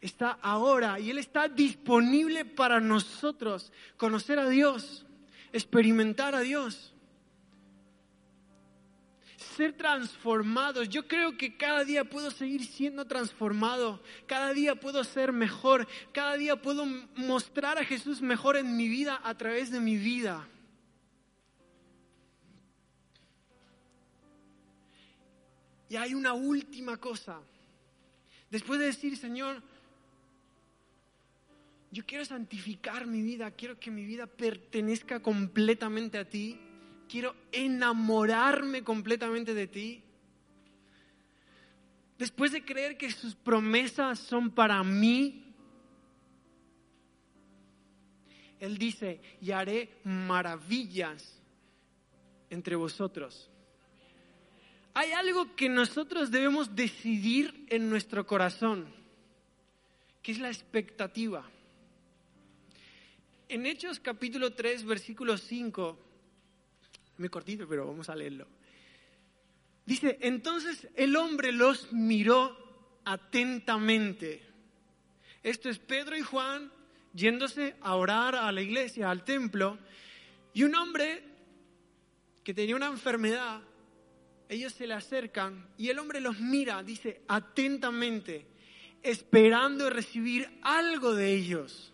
está 0.00 0.38
ahora 0.42 0.98
y 0.98 1.10
Él 1.10 1.18
está 1.18 1.48
disponible 1.48 2.44
para 2.44 2.80
nosotros 2.80 3.72
conocer 3.96 4.38
a 4.38 4.48
Dios, 4.48 5.06
experimentar 5.52 6.34
a 6.34 6.40
Dios 6.40 6.93
ser 9.54 9.72
transformados. 9.72 10.88
Yo 10.88 11.06
creo 11.06 11.36
que 11.36 11.56
cada 11.56 11.84
día 11.84 12.04
puedo 12.04 12.30
seguir 12.30 12.64
siendo 12.64 13.06
transformado, 13.06 14.02
cada 14.26 14.52
día 14.52 14.74
puedo 14.74 15.02
ser 15.04 15.32
mejor, 15.32 15.88
cada 16.12 16.36
día 16.36 16.60
puedo 16.60 16.84
mostrar 17.16 17.78
a 17.78 17.84
Jesús 17.84 18.20
mejor 18.20 18.56
en 18.56 18.76
mi 18.76 18.88
vida 18.88 19.20
a 19.24 19.36
través 19.36 19.70
de 19.70 19.80
mi 19.80 19.96
vida. 19.96 20.48
Y 25.88 25.96
hay 25.96 26.14
una 26.14 26.32
última 26.32 26.96
cosa. 26.96 27.40
Después 28.50 28.78
de 28.80 28.86
decir, 28.86 29.16
Señor, 29.16 29.62
yo 31.90 32.04
quiero 32.04 32.24
santificar 32.24 33.06
mi 33.06 33.22
vida, 33.22 33.50
quiero 33.52 33.78
que 33.78 33.90
mi 33.90 34.04
vida 34.04 34.26
pertenezca 34.26 35.22
completamente 35.22 36.18
a 36.18 36.28
ti 36.28 36.58
quiero 37.08 37.34
enamorarme 37.52 38.82
completamente 38.82 39.54
de 39.54 39.66
ti. 39.66 40.02
Después 42.18 42.52
de 42.52 42.64
creer 42.64 42.96
que 42.96 43.10
sus 43.10 43.34
promesas 43.34 44.18
son 44.18 44.50
para 44.50 44.82
mí, 44.82 45.44
Él 48.60 48.78
dice, 48.78 49.20
y 49.40 49.50
haré 49.50 49.90
maravillas 50.04 51.40
entre 52.50 52.76
vosotros. 52.76 53.50
Hay 54.94 55.10
algo 55.10 55.56
que 55.56 55.68
nosotros 55.68 56.30
debemos 56.30 56.76
decidir 56.76 57.66
en 57.68 57.90
nuestro 57.90 58.26
corazón, 58.26 58.86
que 60.22 60.32
es 60.32 60.38
la 60.38 60.48
expectativa. 60.48 61.44
En 63.48 63.66
Hechos 63.66 63.98
capítulo 63.98 64.54
3, 64.54 64.84
versículo 64.84 65.36
5, 65.36 65.98
muy 67.18 67.28
cortito, 67.28 67.66
pero 67.68 67.86
vamos 67.86 68.08
a 68.08 68.16
leerlo. 68.16 68.46
Dice, 69.86 70.18
entonces 70.20 70.88
el 70.94 71.14
hombre 71.16 71.52
los 71.52 71.92
miró 71.92 72.56
atentamente. 73.04 74.42
Esto 75.42 75.68
es 75.68 75.78
Pedro 75.78 76.16
y 76.16 76.22
Juan 76.22 76.72
yéndose 77.12 77.76
a 77.80 77.94
orar 77.94 78.34
a 78.34 78.50
la 78.50 78.60
iglesia, 78.60 79.10
al 79.10 79.24
templo, 79.24 79.78
y 80.52 80.64
un 80.64 80.74
hombre 80.74 81.22
que 82.42 82.52
tenía 82.52 82.76
una 82.76 82.88
enfermedad, 82.88 83.62
ellos 84.48 84.72
se 84.72 84.86
le 84.86 84.94
acercan 84.94 85.68
y 85.78 85.88
el 85.88 85.98
hombre 85.98 86.20
los 86.20 86.38
mira, 86.40 86.82
dice, 86.82 87.22
atentamente, 87.28 88.46
esperando 89.02 89.88
recibir 89.90 90.58
algo 90.62 91.14
de 91.14 91.34
ellos. 91.34 91.93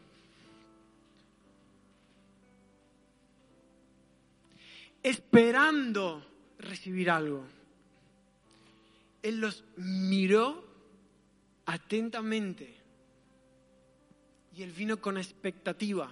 Esperando 5.03 6.27
recibir 6.59 7.11
algo. 7.11 7.47
Él 9.23 9.41
los 9.41 9.65
miró 9.77 10.65
atentamente 11.67 12.77
y 14.55 14.63
él 14.63 14.73
vino 14.73 15.01
con 15.01 15.19
expectativa. 15.19 16.11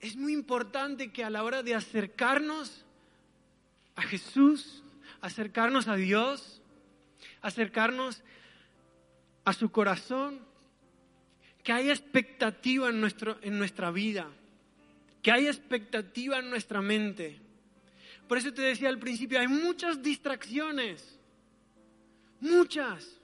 Es 0.00 0.16
muy 0.16 0.32
importante 0.32 1.12
que 1.12 1.22
a 1.22 1.30
la 1.30 1.44
hora 1.44 1.62
de 1.62 1.74
acercarnos 1.74 2.84
a 3.94 4.02
Jesús, 4.02 4.82
acercarnos 5.20 5.86
a 5.86 5.94
Dios, 5.94 6.60
acercarnos 7.40 8.22
a 9.44 9.52
su 9.52 9.70
corazón, 9.70 10.40
que 11.62 11.72
haya 11.72 11.92
expectativa 11.92 12.88
en, 12.88 13.00
nuestro, 13.00 13.38
en 13.42 13.58
nuestra 13.58 13.92
vida 13.92 14.28
que 15.22 15.30
hay 15.30 15.46
expectativa 15.46 16.40
en 16.40 16.50
nuestra 16.50 16.82
mente. 16.82 17.40
Por 18.28 18.38
eso 18.38 18.52
te 18.52 18.62
decía 18.62 18.88
al 18.88 18.98
principio, 18.98 19.38
hay 19.38 19.48
muchas 19.48 20.02
distracciones, 20.02 21.18
muchas. 22.40 23.20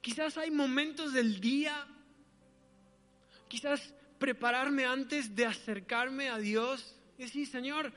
Quizás 0.00 0.36
hay 0.36 0.50
momentos 0.50 1.12
del 1.12 1.40
día, 1.40 1.86
quizás 3.48 3.94
prepararme 4.18 4.84
antes 4.84 5.34
de 5.34 5.46
acercarme 5.46 6.28
a 6.28 6.38
Dios 6.38 6.96
y 7.16 7.22
decir, 7.22 7.46
Señor, 7.46 7.92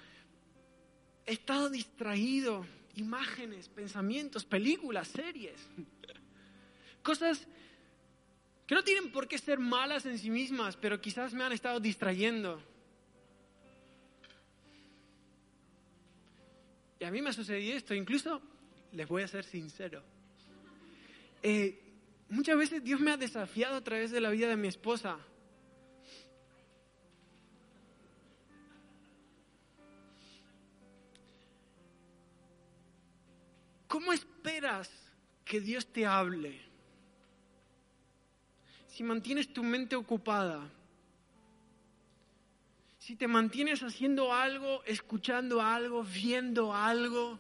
he 1.26 1.34
estado 1.34 1.70
distraído, 1.70 2.66
imágenes, 2.96 3.70
pensamientos, 3.70 4.46
películas, 4.46 5.08
series, 5.08 5.60
cosas 7.02 7.48
que 8.68 8.76
no 8.76 8.84
tienen 8.84 9.12
por 9.12 9.28
qué 9.28 9.38
ser 9.38 9.60
malas 9.60 10.06
en 10.06 10.18
sí 10.18 10.30
mismas, 10.30 10.78
pero 10.78 11.02
quizás 11.02 11.34
me 11.34 11.44
han 11.44 11.52
estado 11.52 11.80
distrayendo. 11.80 12.62
Y 17.00 17.04
a 17.04 17.12
mí 17.12 17.22
me 17.22 17.30
ha 17.30 17.34
sucedido 17.34 17.76
esto, 17.76 17.94
incluso 17.94 18.42
les 18.94 19.08
voy 19.08 19.24
a 19.24 19.28
ser 19.28 19.44
sincero. 19.44 20.02
Eh, 21.42 21.78
muchas 22.30 22.58
veces 22.58 22.84
Dios 22.84 23.02
me 23.02 23.12
ha 23.12 23.18
desafiado 23.18 23.76
a 23.76 23.84
través 23.84 24.12
de 24.12 24.22
la 24.22 24.30
vida 24.30 24.48
de 24.48 24.56
mi 24.56 24.70
esposa. 24.70 25.20
¿Cómo 33.90 34.14
esperas 34.14 34.90
que 35.44 35.60
Dios 35.60 35.86
te 35.86 36.06
hable? 36.06 36.73
Si 38.94 39.02
mantienes 39.04 39.52
tu 39.52 39.64
mente 39.64 39.96
ocupada, 39.96 40.70
si 43.00 43.16
te 43.16 43.28
mantienes 43.28 43.82
haciendo 43.82 44.32
algo, 44.32 44.84
escuchando 44.86 45.62
algo, 45.62 46.04
viendo 46.04 46.76
algo, 46.76 47.40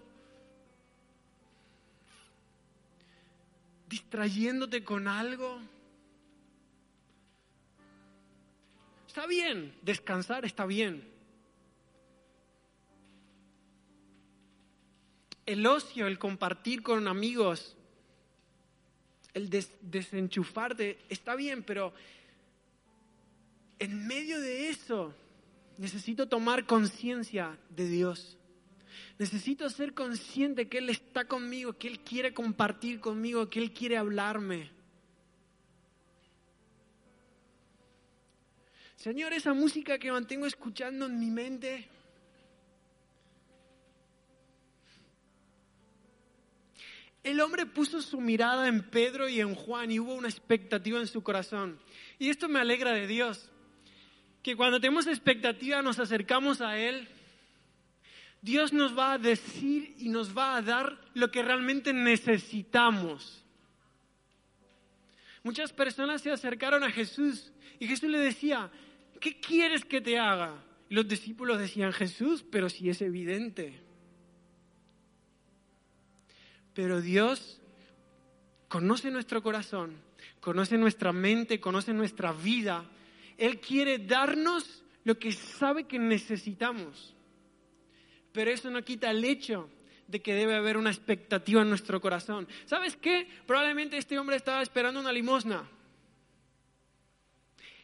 distrayéndote 3.87 4.83
con 4.83 5.07
algo, 5.07 5.59
está 9.05 9.27
bien, 9.27 9.77
descansar 9.83 10.45
está 10.45 10.65
bien. 10.65 11.07
El 15.45 15.67
ocio, 15.67 16.07
el 16.07 16.17
compartir 16.17 16.81
con 16.81 17.07
amigos, 17.07 17.77
el 19.33 19.49
desenchufarte, 19.81 20.99
está 21.09 21.35
bien, 21.35 21.63
pero 21.63 21.93
en 23.79 24.07
medio 24.07 24.39
de 24.39 24.69
eso 24.69 25.13
necesito 25.77 26.27
tomar 26.27 26.65
conciencia 26.65 27.57
de 27.69 27.89
Dios. 27.89 28.37
Necesito 29.17 29.69
ser 29.69 29.93
consciente 29.93 30.67
que 30.67 30.77
Él 30.79 30.89
está 30.89 31.25
conmigo, 31.25 31.73
que 31.73 31.87
Él 31.87 31.99
quiere 31.99 32.33
compartir 32.33 32.99
conmigo, 32.99 33.49
que 33.49 33.59
Él 33.59 33.71
quiere 33.71 33.97
hablarme. 33.97 34.71
Señor, 38.95 39.33
esa 39.33 39.53
música 39.53 39.97
que 39.99 40.11
mantengo 40.11 40.45
escuchando 40.45 41.07
en 41.07 41.19
mi 41.19 41.29
mente, 41.29 41.89
El 47.23 47.39
hombre 47.39 47.65
puso 47.65 48.01
su 48.01 48.19
mirada 48.19 48.67
en 48.67 48.83
Pedro 48.89 49.29
y 49.29 49.39
en 49.39 49.55
Juan 49.55 49.91
y 49.91 49.99
hubo 49.99 50.13
una 50.13 50.27
expectativa 50.27 50.99
en 50.99 51.07
su 51.07 51.23
corazón. 51.23 51.79
Y 52.19 52.29
esto 52.29 52.49
me 52.49 52.59
alegra 52.59 52.91
de 52.91 53.07
Dios, 53.07 53.49
que 54.41 54.57
cuando 54.57 54.81
tenemos 54.81 55.07
expectativa 55.07 55.81
nos 55.81 55.99
acercamos 55.99 56.59
a 56.59 56.77
Él, 56.77 57.07
Dios 58.41 58.73
nos 58.73 58.97
va 58.97 59.13
a 59.13 59.17
decir 59.17 59.95
y 59.99 60.09
nos 60.09 60.37
va 60.37 60.57
a 60.57 60.61
dar 60.61 60.99
lo 61.13 61.31
que 61.31 61.41
realmente 61.41 61.93
necesitamos. 61.93 63.41
Muchas 65.43 65.71
personas 65.71 66.21
se 66.21 66.31
acercaron 66.31 66.83
a 66.83 66.91
Jesús 66.91 67.53
y 67.79 67.87
Jesús 67.87 68.09
le 68.09 68.19
decía, 68.19 68.69
¿qué 69.21 69.39
quieres 69.39 69.85
que 69.85 70.01
te 70.01 70.19
haga? 70.19 70.61
Y 70.89 70.95
los 70.95 71.07
discípulos 71.07 71.57
decían, 71.57 71.93
Jesús, 71.93 72.43
pero 72.51 72.69
si 72.69 72.89
es 72.89 73.01
evidente. 73.01 73.81
Pero 76.73 77.01
Dios 77.01 77.59
conoce 78.67 79.11
nuestro 79.11 79.43
corazón, 79.43 79.95
conoce 80.39 80.77
nuestra 80.77 81.13
mente, 81.13 81.59
conoce 81.59 81.93
nuestra 81.93 82.31
vida. 82.31 82.85
Él 83.37 83.59
quiere 83.59 83.99
darnos 83.99 84.83
lo 85.03 85.17
que 85.19 85.31
sabe 85.31 85.85
que 85.85 85.99
necesitamos. 85.99 87.13
Pero 88.31 88.51
eso 88.51 88.71
no 88.71 88.83
quita 88.83 89.11
el 89.11 89.23
hecho 89.23 89.69
de 90.07 90.21
que 90.21 90.33
debe 90.33 90.55
haber 90.55 90.77
una 90.77 90.89
expectativa 90.89 91.61
en 91.61 91.69
nuestro 91.69 92.01
corazón. 92.01 92.47
¿Sabes 92.65 92.95
qué? 92.97 93.27
Probablemente 93.45 93.97
este 93.97 94.17
hombre 94.17 94.35
estaba 94.35 94.61
esperando 94.61 94.99
una 94.99 95.11
limosna. 95.11 95.69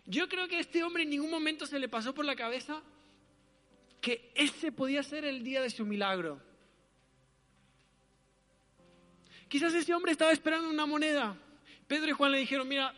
Yo 0.06 0.28
creo 0.28 0.47
que 0.47 0.56
a 0.56 0.60
este 0.60 0.84
hombre 0.84 1.04
en 1.04 1.12
ningún 1.12 1.30
momento 1.30 1.67
se 1.67 1.78
le 1.78 1.88
pasó 1.88 2.15
por 2.15 2.25
la 2.25 2.36
cabeza 2.36 2.82
que 4.02 4.32
ese 4.34 4.71
podía 4.71 5.04
ser 5.04 5.23
el 5.25 5.43
día 5.43 5.62
de 5.62 5.69
su 5.69 5.86
milagro. 5.86 6.41
Quizás 9.49 9.73
ese 9.73 9.93
hombre 9.95 10.12
estaba 10.12 10.31
esperando 10.31 10.69
una 10.69 10.85
moneda. 10.85 11.35
Pedro 11.88 12.09
y 12.09 12.13
Juan 12.13 12.31
le 12.31 12.38
dijeron, 12.38 12.67
mira, 12.67 12.93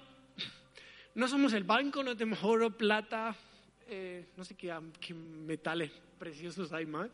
no 1.16 1.28
somos 1.30 1.54
el 1.54 1.64
banco, 1.64 2.04
no 2.04 2.16
tenemos 2.16 2.44
oro, 2.44 2.70
plata, 2.70 3.34
eh, 3.88 4.28
no 4.36 4.44
sé 4.44 4.56
qué, 4.56 4.78
qué, 5.00 5.14
metales 5.14 5.92
preciosos 6.20 6.74
hay 6.74 6.86
más. 6.86 7.10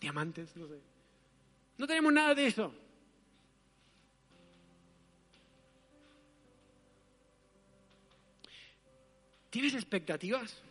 Diamantes, 0.00 0.56
no 0.56 0.66
sé. 0.66 0.80
No 1.76 1.86
tenemos 1.86 2.12
nada 2.12 2.34
de 2.34 2.46
eso. 2.46 2.74
¿Tienes 9.50 9.74
expectativas? 9.74 10.62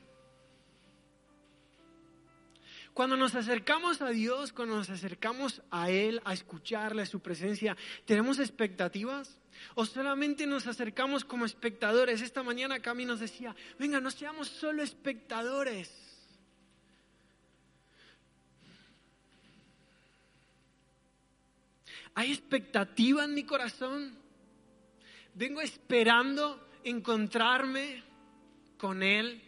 Cuando 2.94 3.18
nos 3.18 3.34
acercamos 3.34 4.02
a 4.02 4.10
Dios, 4.10 4.54
cuando 4.54 4.76
nos 4.76 4.90
acercamos 4.90 5.62
a 5.72 5.90
Él, 5.90 6.22
a 6.26 6.34
escucharle, 6.34 7.06
su 7.08 7.22
presencia, 7.22 7.76
¿tenemos 8.06 8.38
expectativas? 8.38 9.40
¿O 9.76 9.86
solamente 9.86 10.46
nos 10.46 10.68
acercamos 10.68 11.26
como 11.26 11.46
espectadores? 11.46 12.22
Esta 12.22 12.44
mañana 12.44 12.80
Cami 12.80 13.06
nos 13.06 13.20
decía, 13.20 13.56
venga, 13.80 14.00
no 14.00 14.12
seamos 14.12 14.48
solo 14.48 14.84
espectadores. 14.84 15.92
¿Hay 22.16 22.32
expectativa 22.32 23.24
en 23.24 23.34
mi 23.34 23.44
corazón? 23.44 24.16
Vengo 25.34 25.62
esperando 25.62 26.70
encontrarme 26.84 28.04
con 28.78 29.02
Él. 29.02 29.42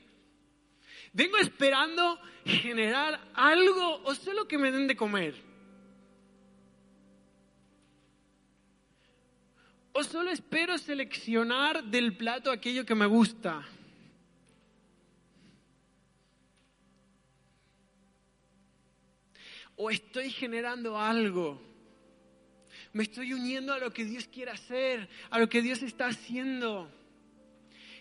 Vengo 1.16 1.38
esperando 1.38 2.20
generar 2.44 3.32
algo 3.34 4.04
o 4.04 4.14
solo 4.14 4.50
que 4.50 4.58
me 4.58 4.70
den 4.70 4.86
de 4.86 4.98
comer. 4.98 5.34
O 9.94 10.04
solo 10.04 10.30
espero 10.30 10.78
seleccionar 10.78 11.86
del 11.86 12.18
plato 12.18 12.52
aquello 12.52 12.86
que 12.86 12.96
me 12.96 13.06
gusta. 13.06 13.64
O 19.78 19.90
estoy 19.90 20.30
generando 20.32 21.00
algo. 21.00 21.62
Me 22.92 23.04
estoy 23.04 23.32
uniendo 23.32 23.72
a 23.72 23.80
lo 23.80 23.94
que 23.94 24.04
Dios 24.04 24.28
quiere 24.28 24.52
hacer, 24.52 25.08
a 25.30 25.40
lo 25.40 25.48
que 25.48 25.62
Dios 25.62 25.82
está 25.82 26.08
haciendo 26.08 26.92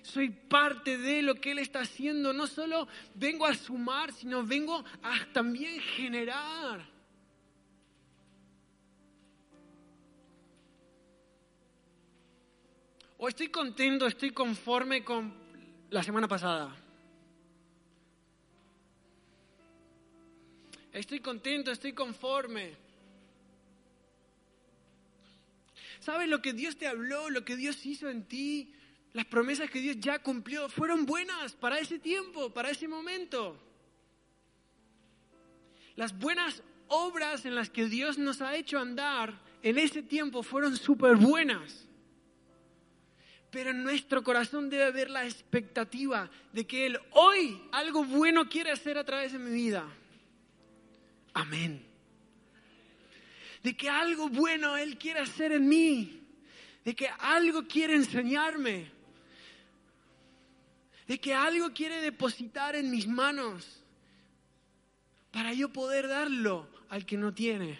soy 0.04 0.28
parte 0.28 0.98
de 0.98 1.22
lo 1.22 1.34
que 1.36 1.52
Él 1.52 1.58
está 1.58 1.80
haciendo. 1.80 2.34
No 2.34 2.46
solo 2.46 2.86
vengo 3.14 3.46
a 3.46 3.54
sumar, 3.54 4.12
sino 4.12 4.44
vengo 4.44 4.84
a 5.02 5.26
también 5.32 5.80
generar. 5.80 6.86
O 13.16 13.28
estoy 13.28 13.48
contento, 13.48 14.06
estoy 14.06 14.30
conforme 14.32 15.02
con 15.02 15.32
la 15.88 16.02
semana 16.02 16.28
pasada. 16.28 16.76
Estoy 20.92 21.20
contento, 21.20 21.70
estoy 21.70 21.94
conforme. 21.94 22.74
¿Sabes 25.98 26.28
lo 26.28 26.42
que 26.42 26.52
Dios 26.52 26.76
te 26.76 26.86
habló, 26.86 27.30
lo 27.30 27.42
que 27.46 27.56
Dios 27.56 27.86
hizo 27.86 28.10
en 28.10 28.24
ti? 28.24 28.74
Las 29.14 29.26
promesas 29.26 29.70
que 29.70 29.80
Dios 29.80 29.96
ya 30.00 30.18
cumplió 30.18 30.68
fueron 30.68 31.06
buenas 31.06 31.54
para 31.54 31.78
ese 31.78 32.00
tiempo, 32.00 32.50
para 32.50 32.70
ese 32.70 32.88
momento. 32.88 33.56
Las 35.94 36.18
buenas 36.18 36.64
obras 36.88 37.44
en 37.44 37.54
las 37.54 37.70
que 37.70 37.86
Dios 37.86 38.18
nos 38.18 38.40
ha 38.42 38.56
hecho 38.56 38.76
andar 38.76 39.40
en 39.62 39.78
ese 39.78 40.02
tiempo 40.02 40.42
fueron 40.42 40.76
súper 40.76 41.14
buenas. 41.14 41.86
Pero 43.52 43.70
en 43.70 43.84
nuestro 43.84 44.24
corazón 44.24 44.68
debe 44.68 44.82
haber 44.82 45.10
la 45.10 45.24
expectativa 45.24 46.28
de 46.52 46.66
que 46.66 46.86
Él 46.86 46.98
hoy 47.12 47.62
algo 47.70 48.04
bueno 48.04 48.48
quiere 48.48 48.72
hacer 48.72 48.98
a 48.98 49.04
través 49.04 49.32
de 49.32 49.38
mi 49.38 49.52
vida. 49.52 49.86
Amén. 51.34 51.86
De 53.62 53.76
que 53.76 53.88
algo 53.88 54.28
bueno 54.28 54.76
Él 54.76 54.98
quiere 54.98 55.20
hacer 55.20 55.52
en 55.52 55.68
mí. 55.68 56.20
De 56.84 56.96
que 56.96 57.06
algo 57.06 57.62
quiere 57.68 57.94
enseñarme 57.94 58.93
de 61.06 61.20
que 61.20 61.34
algo 61.34 61.72
quiere 61.72 62.00
depositar 62.00 62.76
en 62.76 62.90
mis 62.90 63.06
manos 63.06 63.82
para 65.30 65.52
yo 65.52 65.72
poder 65.72 66.08
darlo 66.08 66.66
al 66.88 67.04
que 67.04 67.16
no 67.16 67.34
tiene. 67.34 67.78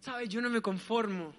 ¿Sabes? 0.00 0.28
Yo 0.28 0.40
no 0.40 0.50
me 0.50 0.60
conformo. 0.60 1.34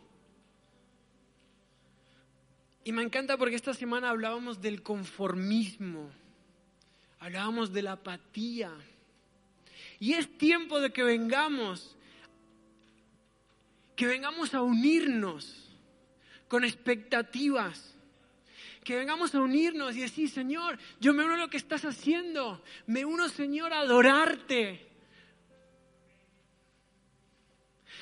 Y 2.83 2.91
me 2.91 3.03
encanta 3.03 3.37
porque 3.37 3.55
esta 3.55 3.73
semana 3.73 4.09
hablábamos 4.09 4.61
del 4.61 4.83
conformismo, 4.83 6.11
hablábamos 7.19 7.71
de 7.71 7.81
la 7.81 7.93
apatía. 7.93 8.71
Y 9.99 10.13
es 10.13 10.37
tiempo 10.37 10.79
de 10.79 10.91
que 10.91 11.03
vengamos, 11.03 11.95
que 13.95 14.05
vengamos 14.05 14.53
a 14.53 14.61
unirnos 14.61 15.64
con 16.47 16.63
expectativas. 16.63 17.93
Que 18.83 18.95
vengamos 18.95 19.33
a 19.33 19.41
unirnos 19.41 19.95
y 19.95 20.01
decir, 20.01 20.29
Señor, 20.29 20.77
yo 20.99 21.13
me 21.13 21.23
uno 21.23 21.33
a 21.33 21.37
lo 21.37 21.49
que 21.49 21.57
estás 21.57 21.85
haciendo. 21.85 22.63
Me 22.85 23.03
uno, 23.03 23.29
Señor, 23.29 23.73
a 23.73 23.79
adorarte. 23.79 24.85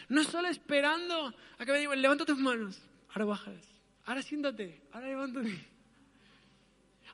No 0.10 0.24
solo 0.24 0.48
esperando 0.50 1.34
a 1.58 1.66
que 1.66 1.72
me 1.72 1.80
digan, 1.80 2.02
levanta 2.02 2.26
tus 2.26 2.38
manos, 2.38 2.80
ahora 3.10 3.26
bajas, 3.26 3.66
ahora 4.06 4.22
siéntate, 4.22 4.82
ahora 4.92 5.08
levántate. 5.08 5.74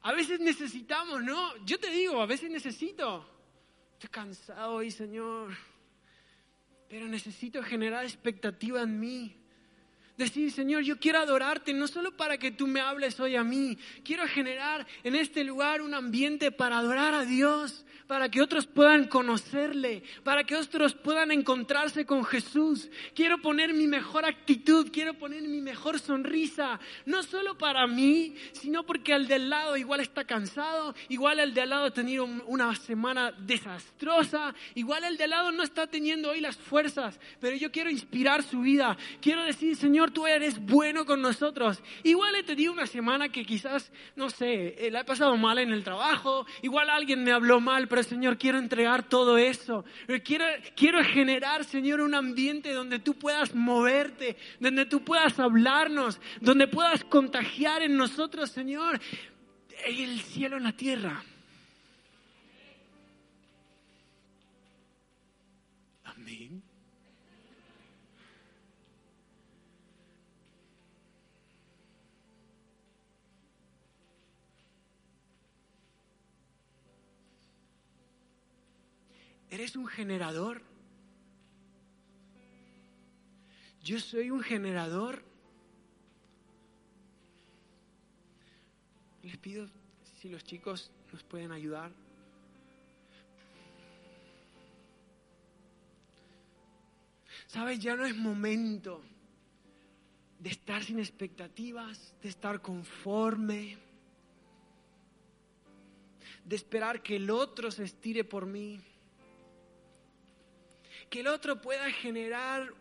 A 0.02 0.14
veces 0.14 0.40
necesitamos, 0.40 1.24
¿no? 1.24 1.56
Yo 1.66 1.80
te 1.80 1.92
digo, 1.92 2.22
a 2.22 2.26
veces 2.26 2.50
necesito. 2.50 3.30
Estoy 3.94 4.10
cansado 4.10 4.74
hoy, 4.74 4.92
Señor. 4.92 5.56
Pero 6.88 7.08
necesito 7.08 7.62
generar 7.62 8.06
expectativa 8.06 8.82
en 8.82 9.00
mí. 9.00 9.36
Decir, 10.20 10.52
Señor, 10.52 10.84
yo 10.84 11.00
quiero 11.00 11.20
adorarte 11.20 11.74
no 11.74 11.88
solo 11.88 12.12
para 12.12 12.38
que 12.38 12.52
tú 12.52 12.68
me 12.68 12.82
hables 12.82 13.22
hoy 13.22 13.38
a 13.38 13.44
mí. 13.46 13.78
Quiero 14.04 14.28
generar 14.28 14.86
en 15.06 15.16
este 15.16 15.46
lugar 15.46 15.82
un 15.82 15.94
ambiente 15.94 16.52
para 16.52 16.78
adorar 16.78 17.14
a 17.14 17.24
Dios, 17.24 17.86
para 18.10 18.30
que 18.30 18.42
otros 18.42 18.66
puedan 18.66 19.06
conocerle, 19.06 20.02
para 20.24 20.44
que 20.44 20.56
otros 20.56 20.96
puedan 20.96 21.32
encontrarse 21.32 22.08
con 22.08 22.26
Jesús. 22.26 22.90
Quiero 23.14 23.38
poner 23.38 23.72
mi 23.72 23.86
mejor 23.86 24.26
actitud, 24.26 24.90
quiero 24.92 25.14
poner 25.14 25.44
mi 25.44 25.62
mejor 25.62 26.00
sonrisa, 26.00 26.80
no 27.06 27.22
solo 27.22 27.56
para 27.58 27.86
mí, 27.86 28.34
sino 28.52 28.84
porque 28.84 29.14
el 29.14 29.28
del 29.28 29.50
lado 29.50 29.78
igual 29.78 30.00
está 30.00 30.26
cansado, 30.26 30.96
igual 31.08 31.40
el 31.40 31.54
de 31.54 31.62
al 31.62 31.70
lado 31.70 31.86
ha 31.86 31.94
tenido 31.94 32.26
una 32.26 32.76
semana 32.76 33.32
desastrosa, 33.32 34.56
igual 34.74 35.04
el 35.04 35.16
de 35.16 35.26
al 35.26 35.30
lado 35.30 35.52
no 35.52 35.62
está 35.62 35.86
teniendo 35.86 36.32
hoy 36.32 36.42
las 36.42 36.58
fuerzas, 36.58 37.20
pero 37.40 37.56
yo 37.56 37.72
quiero 37.72 37.92
inspirar 37.92 38.42
su 38.42 38.62
vida. 38.62 38.98
Quiero 39.22 39.44
decir, 39.44 39.76
Señor, 39.76 40.09
tú 40.12 40.28
eres 40.28 40.60
bueno 40.60 41.06
con 41.06 41.22
nosotros. 41.22 41.82
Igual 42.04 42.36
he 42.36 42.44
tenido 42.44 42.74
una 42.74 42.86
semana 42.86 43.30
que 43.30 43.46
quizás, 43.46 43.92
no 44.16 44.30
sé, 44.30 44.76
eh, 44.78 44.92
la 44.92 45.02
he 45.02 45.04
pasado 45.06 45.36
mal 45.38 45.60
en 45.60 45.72
el 45.72 45.84
trabajo, 45.84 46.46
igual 46.62 46.90
alguien 46.90 47.24
me 47.24 47.32
habló 47.32 47.60
mal, 47.60 47.88
pero 47.88 48.04
Señor, 48.04 48.38
quiero 48.38 48.58
entregar 48.58 49.08
todo 49.08 49.38
eso. 49.38 49.86
Quiero, 50.24 50.46
quiero 50.76 51.04
generar, 51.04 51.64
Señor, 51.66 52.02
un 52.02 52.16
ambiente 52.16 52.74
donde 52.74 53.00
tú 53.00 53.16
puedas 53.16 53.56
moverte, 53.56 54.38
donde 54.60 54.86
tú 54.86 55.04
puedas 55.04 55.40
hablarnos, 55.40 56.20
donde 56.42 56.68
puedas 56.68 57.04
contagiar 57.04 57.82
en 57.82 57.98
nosotros, 57.98 58.50
Señor, 58.52 59.00
el 59.86 60.20
cielo 60.22 60.58
en 60.58 60.64
la 60.64 60.74
tierra. 60.74 61.24
¿Eres 79.50 79.76
un 79.76 79.88
generador? 79.88 80.62
Yo 83.84 84.00
soy 84.00 84.30
un 84.30 84.42
generador. 84.42 85.24
Les 89.24 89.38
pido 89.38 89.68
si 90.22 90.30
los 90.30 90.44
chicos 90.44 90.92
nos 91.12 91.24
pueden 91.24 91.52
ayudar. 91.52 91.92
¿Sabes? 97.48 97.80
Ya 97.80 97.96
no 97.96 98.06
es 98.06 98.16
momento 98.16 99.02
de 100.38 100.50
estar 100.52 100.84
sin 100.84 101.00
expectativas, 101.00 102.14
de 102.22 102.30
estar 102.30 102.62
conforme, 102.62 103.78
de 106.46 106.56
esperar 106.56 107.02
que 107.02 107.16
el 107.16 107.32
otro 107.32 107.72
se 107.72 107.86
estire 107.86 108.24
por 108.24 108.46
mí 108.46 108.80
que 111.10 111.22
el 111.22 111.28
otro 111.28 111.62
pueda 111.62 111.92
generar 111.92 112.74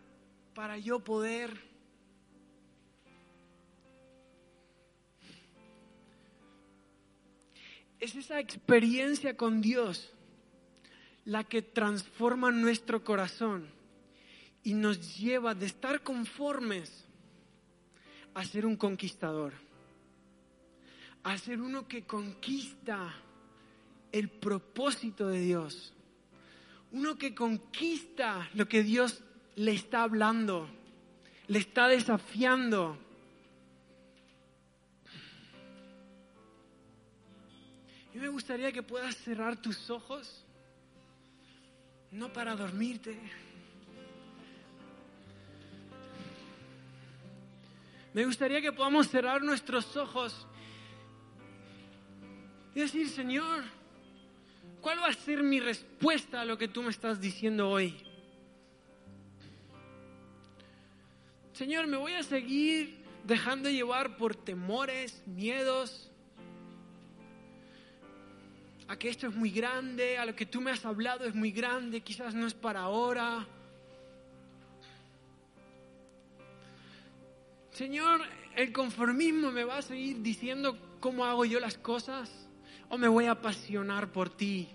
para 0.53 0.77
yo 0.77 0.99
poder. 0.99 1.69
Es 7.99 8.15
esa 8.15 8.39
experiencia 8.39 9.35
con 9.35 9.61
Dios 9.61 10.13
la 11.25 11.43
que 11.43 11.61
transforma 11.61 12.51
nuestro 12.51 13.03
corazón 13.03 13.67
y 14.63 14.73
nos 14.73 15.17
lleva 15.17 15.53
de 15.53 15.65
estar 15.65 16.01
conformes 16.01 17.05
a 18.33 18.45
ser 18.45 18.65
un 18.65 18.77
conquistador, 18.77 19.53
a 21.23 21.37
ser 21.37 21.61
uno 21.61 21.87
que 21.87 22.05
conquista 22.05 23.13
el 24.11 24.29
propósito 24.29 25.27
de 25.27 25.41
Dios 25.41 25.93
uno 26.91 27.17
que 27.17 27.35
conquista 27.35 28.49
lo 28.53 28.67
que 28.67 28.83
Dios 28.83 29.23
le 29.55 29.73
está 29.73 30.03
hablando, 30.03 30.69
le 31.47 31.59
está 31.59 31.87
desafiando. 31.87 32.97
Y 38.13 38.17
me 38.17 38.27
gustaría 38.27 38.71
que 38.71 38.81
puedas 38.81 39.15
cerrar 39.17 39.61
tus 39.61 39.89
ojos, 39.89 40.45
no 42.11 42.33
para 42.33 42.55
dormirte. 42.55 43.19
Me 48.13 48.25
gustaría 48.25 48.59
que 48.61 48.71
podamos 48.71 49.07
cerrar 49.07 49.43
nuestros 49.43 49.95
ojos 49.95 50.47
y 52.73 52.79
decir, 52.79 53.07
Señor, 53.09 53.63
¿Cuál 54.81 54.99
va 54.99 55.07
a 55.07 55.13
ser 55.13 55.43
mi 55.43 55.59
respuesta 55.59 56.41
a 56.41 56.45
lo 56.45 56.57
que 56.57 56.67
tú 56.67 56.81
me 56.81 56.89
estás 56.89 57.19
diciendo 57.19 57.69
hoy? 57.69 57.95
Señor, 61.51 61.87
me 61.87 61.97
voy 61.97 62.13
a 62.13 62.23
seguir 62.23 63.03
dejando 63.25 63.69
llevar 63.69 64.15
por 64.15 64.35
temores, 64.35 65.21
miedos, 65.25 66.09
a 68.87 68.97
que 68.97 69.09
esto 69.09 69.27
es 69.27 69.35
muy 69.35 69.51
grande, 69.51 70.17
a 70.17 70.25
lo 70.25 70.33
que 70.35 70.45
tú 70.45 70.61
me 70.61 70.71
has 70.71 70.85
hablado 70.85 71.25
es 71.25 71.35
muy 71.35 71.51
grande, 71.51 71.99
quizás 71.99 72.33
no 72.33 72.47
es 72.47 72.53
para 72.53 72.79
ahora. 72.79 73.45
Señor, 77.71 78.21
el 78.55 78.71
conformismo 78.71 79.51
me 79.51 79.65
va 79.65 79.77
a 79.77 79.81
seguir 79.81 80.21
diciendo 80.21 80.77
cómo 81.01 81.25
hago 81.25 81.43
yo 81.43 81.59
las 81.59 81.77
cosas 81.77 82.48
o 82.89 82.97
me 82.97 83.07
voy 83.07 83.25
a 83.25 83.31
apasionar 83.31 84.11
por 84.11 84.29
ti. 84.29 84.67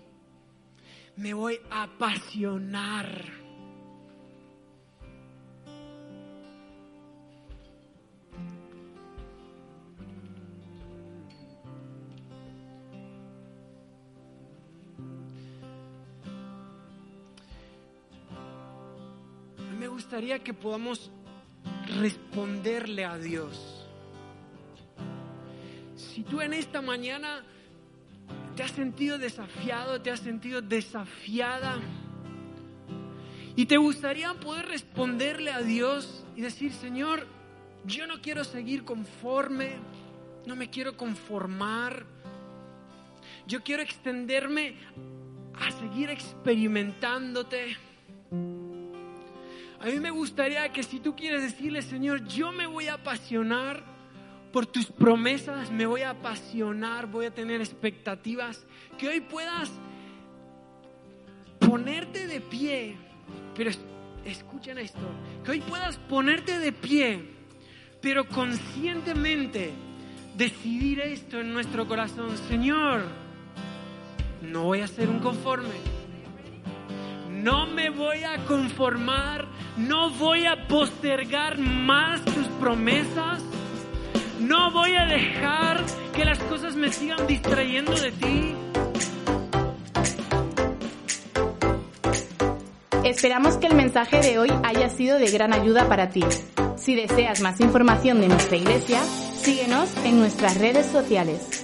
Me 1.17 1.33
voy 1.33 1.59
a 1.69 1.83
apasionar. 1.83 3.45
Me 19.77 19.87
gustaría 19.87 20.39
que 20.39 20.53
podamos 20.53 21.11
responderle 21.99 23.05
a 23.05 23.17
Dios. 23.17 23.87
Si 25.95 26.23
tú 26.23 26.41
en 26.41 26.53
esta 26.53 26.81
mañana 26.81 27.43
¿Te 28.55 28.63
has 28.63 28.71
sentido 28.71 29.17
desafiado? 29.17 30.01
¿Te 30.01 30.11
has 30.11 30.21
sentido 30.21 30.61
desafiada? 30.61 31.77
Y 33.57 33.65
te 33.65 33.75
gustaría 33.75 34.33
poder 34.33 34.67
responderle 34.67 35.51
a 35.51 35.61
Dios 35.61 36.25
y 36.37 36.41
decir, 36.41 36.71
Señor, 36.71 37.27
yo 37.85 38.07
no 38.07 38.21
quiero 38.21 38.45
seguir 38.45 38.85
conforme, 38.85 39.73
no 40.45 40.55
me 40.55 40.69
quiero 40.69 40.95
conformar. 40.95 42.05
Yo 43.45 43.61
quiero 43.61 43.83
extenderme 43.83 44.75
a 45.53 45.71
seguir 45.71 46.09
experimentándote. 46.09 47.75
A 49.81 49.85
mí 49.85 49.99
me 49.99 50.11
gustaría 50.11 50.71
que 50.71 50.83
si 50.83 51.01
tú 51.01 51.13
quieres 51.15 51.41
decirle, 51.41 51.81
Señor, 51.81 52.25
yo 52.25 52.53
me 52.53 52.67
voy 52.67 52.87
a 52.87 52.95
apasionar 52.95 53.94
por 54.55 54.67
tus 54.67 54.85
promesas, 54.85 55.69
me 55.69 55.85
voy 55.85 56.03
a 56.03 56.11
apasionar, 56.11 57.07
voy 57.07 57.25
a 57.25 57.31
tener 57.31 57.59
expectativas, 57.59 58.65
que 58.97 59.09
hoy 59.09 59.19
puedas 59.19 59.69
ponerte 61.59 62.25
de 62.25 62.39
pie, 62.39 62.95
pero 63.53 63.69
escuchen 64.23 64.77
esto, 64.77 65.01
que 65.43 65.51
hoy 65.51 65.59
puedas 65.59 65.97
ponerte 65.97 66.57
de 66.57 66.71
pie, 66.71 67.21
pero 68.01 68.29
conscientemente 68.29 69.73
decidir 70.37 71.01
esto 71.01 71.41
en 71.41 71.51
nuestro 71.53 71.85
corazón, 71.85 72.37
Señor, 72.47 73.01
no 74.41 74.63
voy 74.63 74.79
a 74.79 74.87
ser 74.87 75.09
un 75.09 75.19
conforme, 75.19 75.75
no 77.29 77.67
me 77.67 77.89
voy 77.89 78.23
a 78.23 78.37
conformar, 78.45 79.49
no 79.75 80.11
voy 80.11 80.45
a 80.45 80.65
postergar 80.69 81.57
más 81.57 82.23
tus 82.23 82.47
promesas 82.61 83.43
no 84.39 84.71
voy 84.71 84.95
a 84.95 85.05
dejar 85.05 85.83
que 86.13 86.25
las 86.25 86.39
cosas 86.39 86.75
me 86.75 86.91
sigan 86.91 87.27
distrayendo 87.27 87.93
de 87.93 88.11
ti. 88.11 88.55
Esperamos 93.03 93.57
que 93.57 93.67
el 93.67 93.75
mensaje 93.75 94.19
de 94.19 94.39
hoy 94.39 94.49
haya 94.63 94.89
sido 94.89 95.19
de 95.19 95.29
gran 95.29 95.53
ayuda 95.53 95.87
para 95.87 96.09
ti. 96.09 96.23
Si 96.75 96.95
deseas 96.95 97.39
más 97.41 97.59
información 97.61 98.19
de 98.19 98.27
nuestra 98.27 98.57
iglesia, 98.57 99.01
síguenos 99.37 99.95
en 100.03 100.19
nuestras 100.19 100.57
redes 100.57 100.87
sociales. 100.87 101.54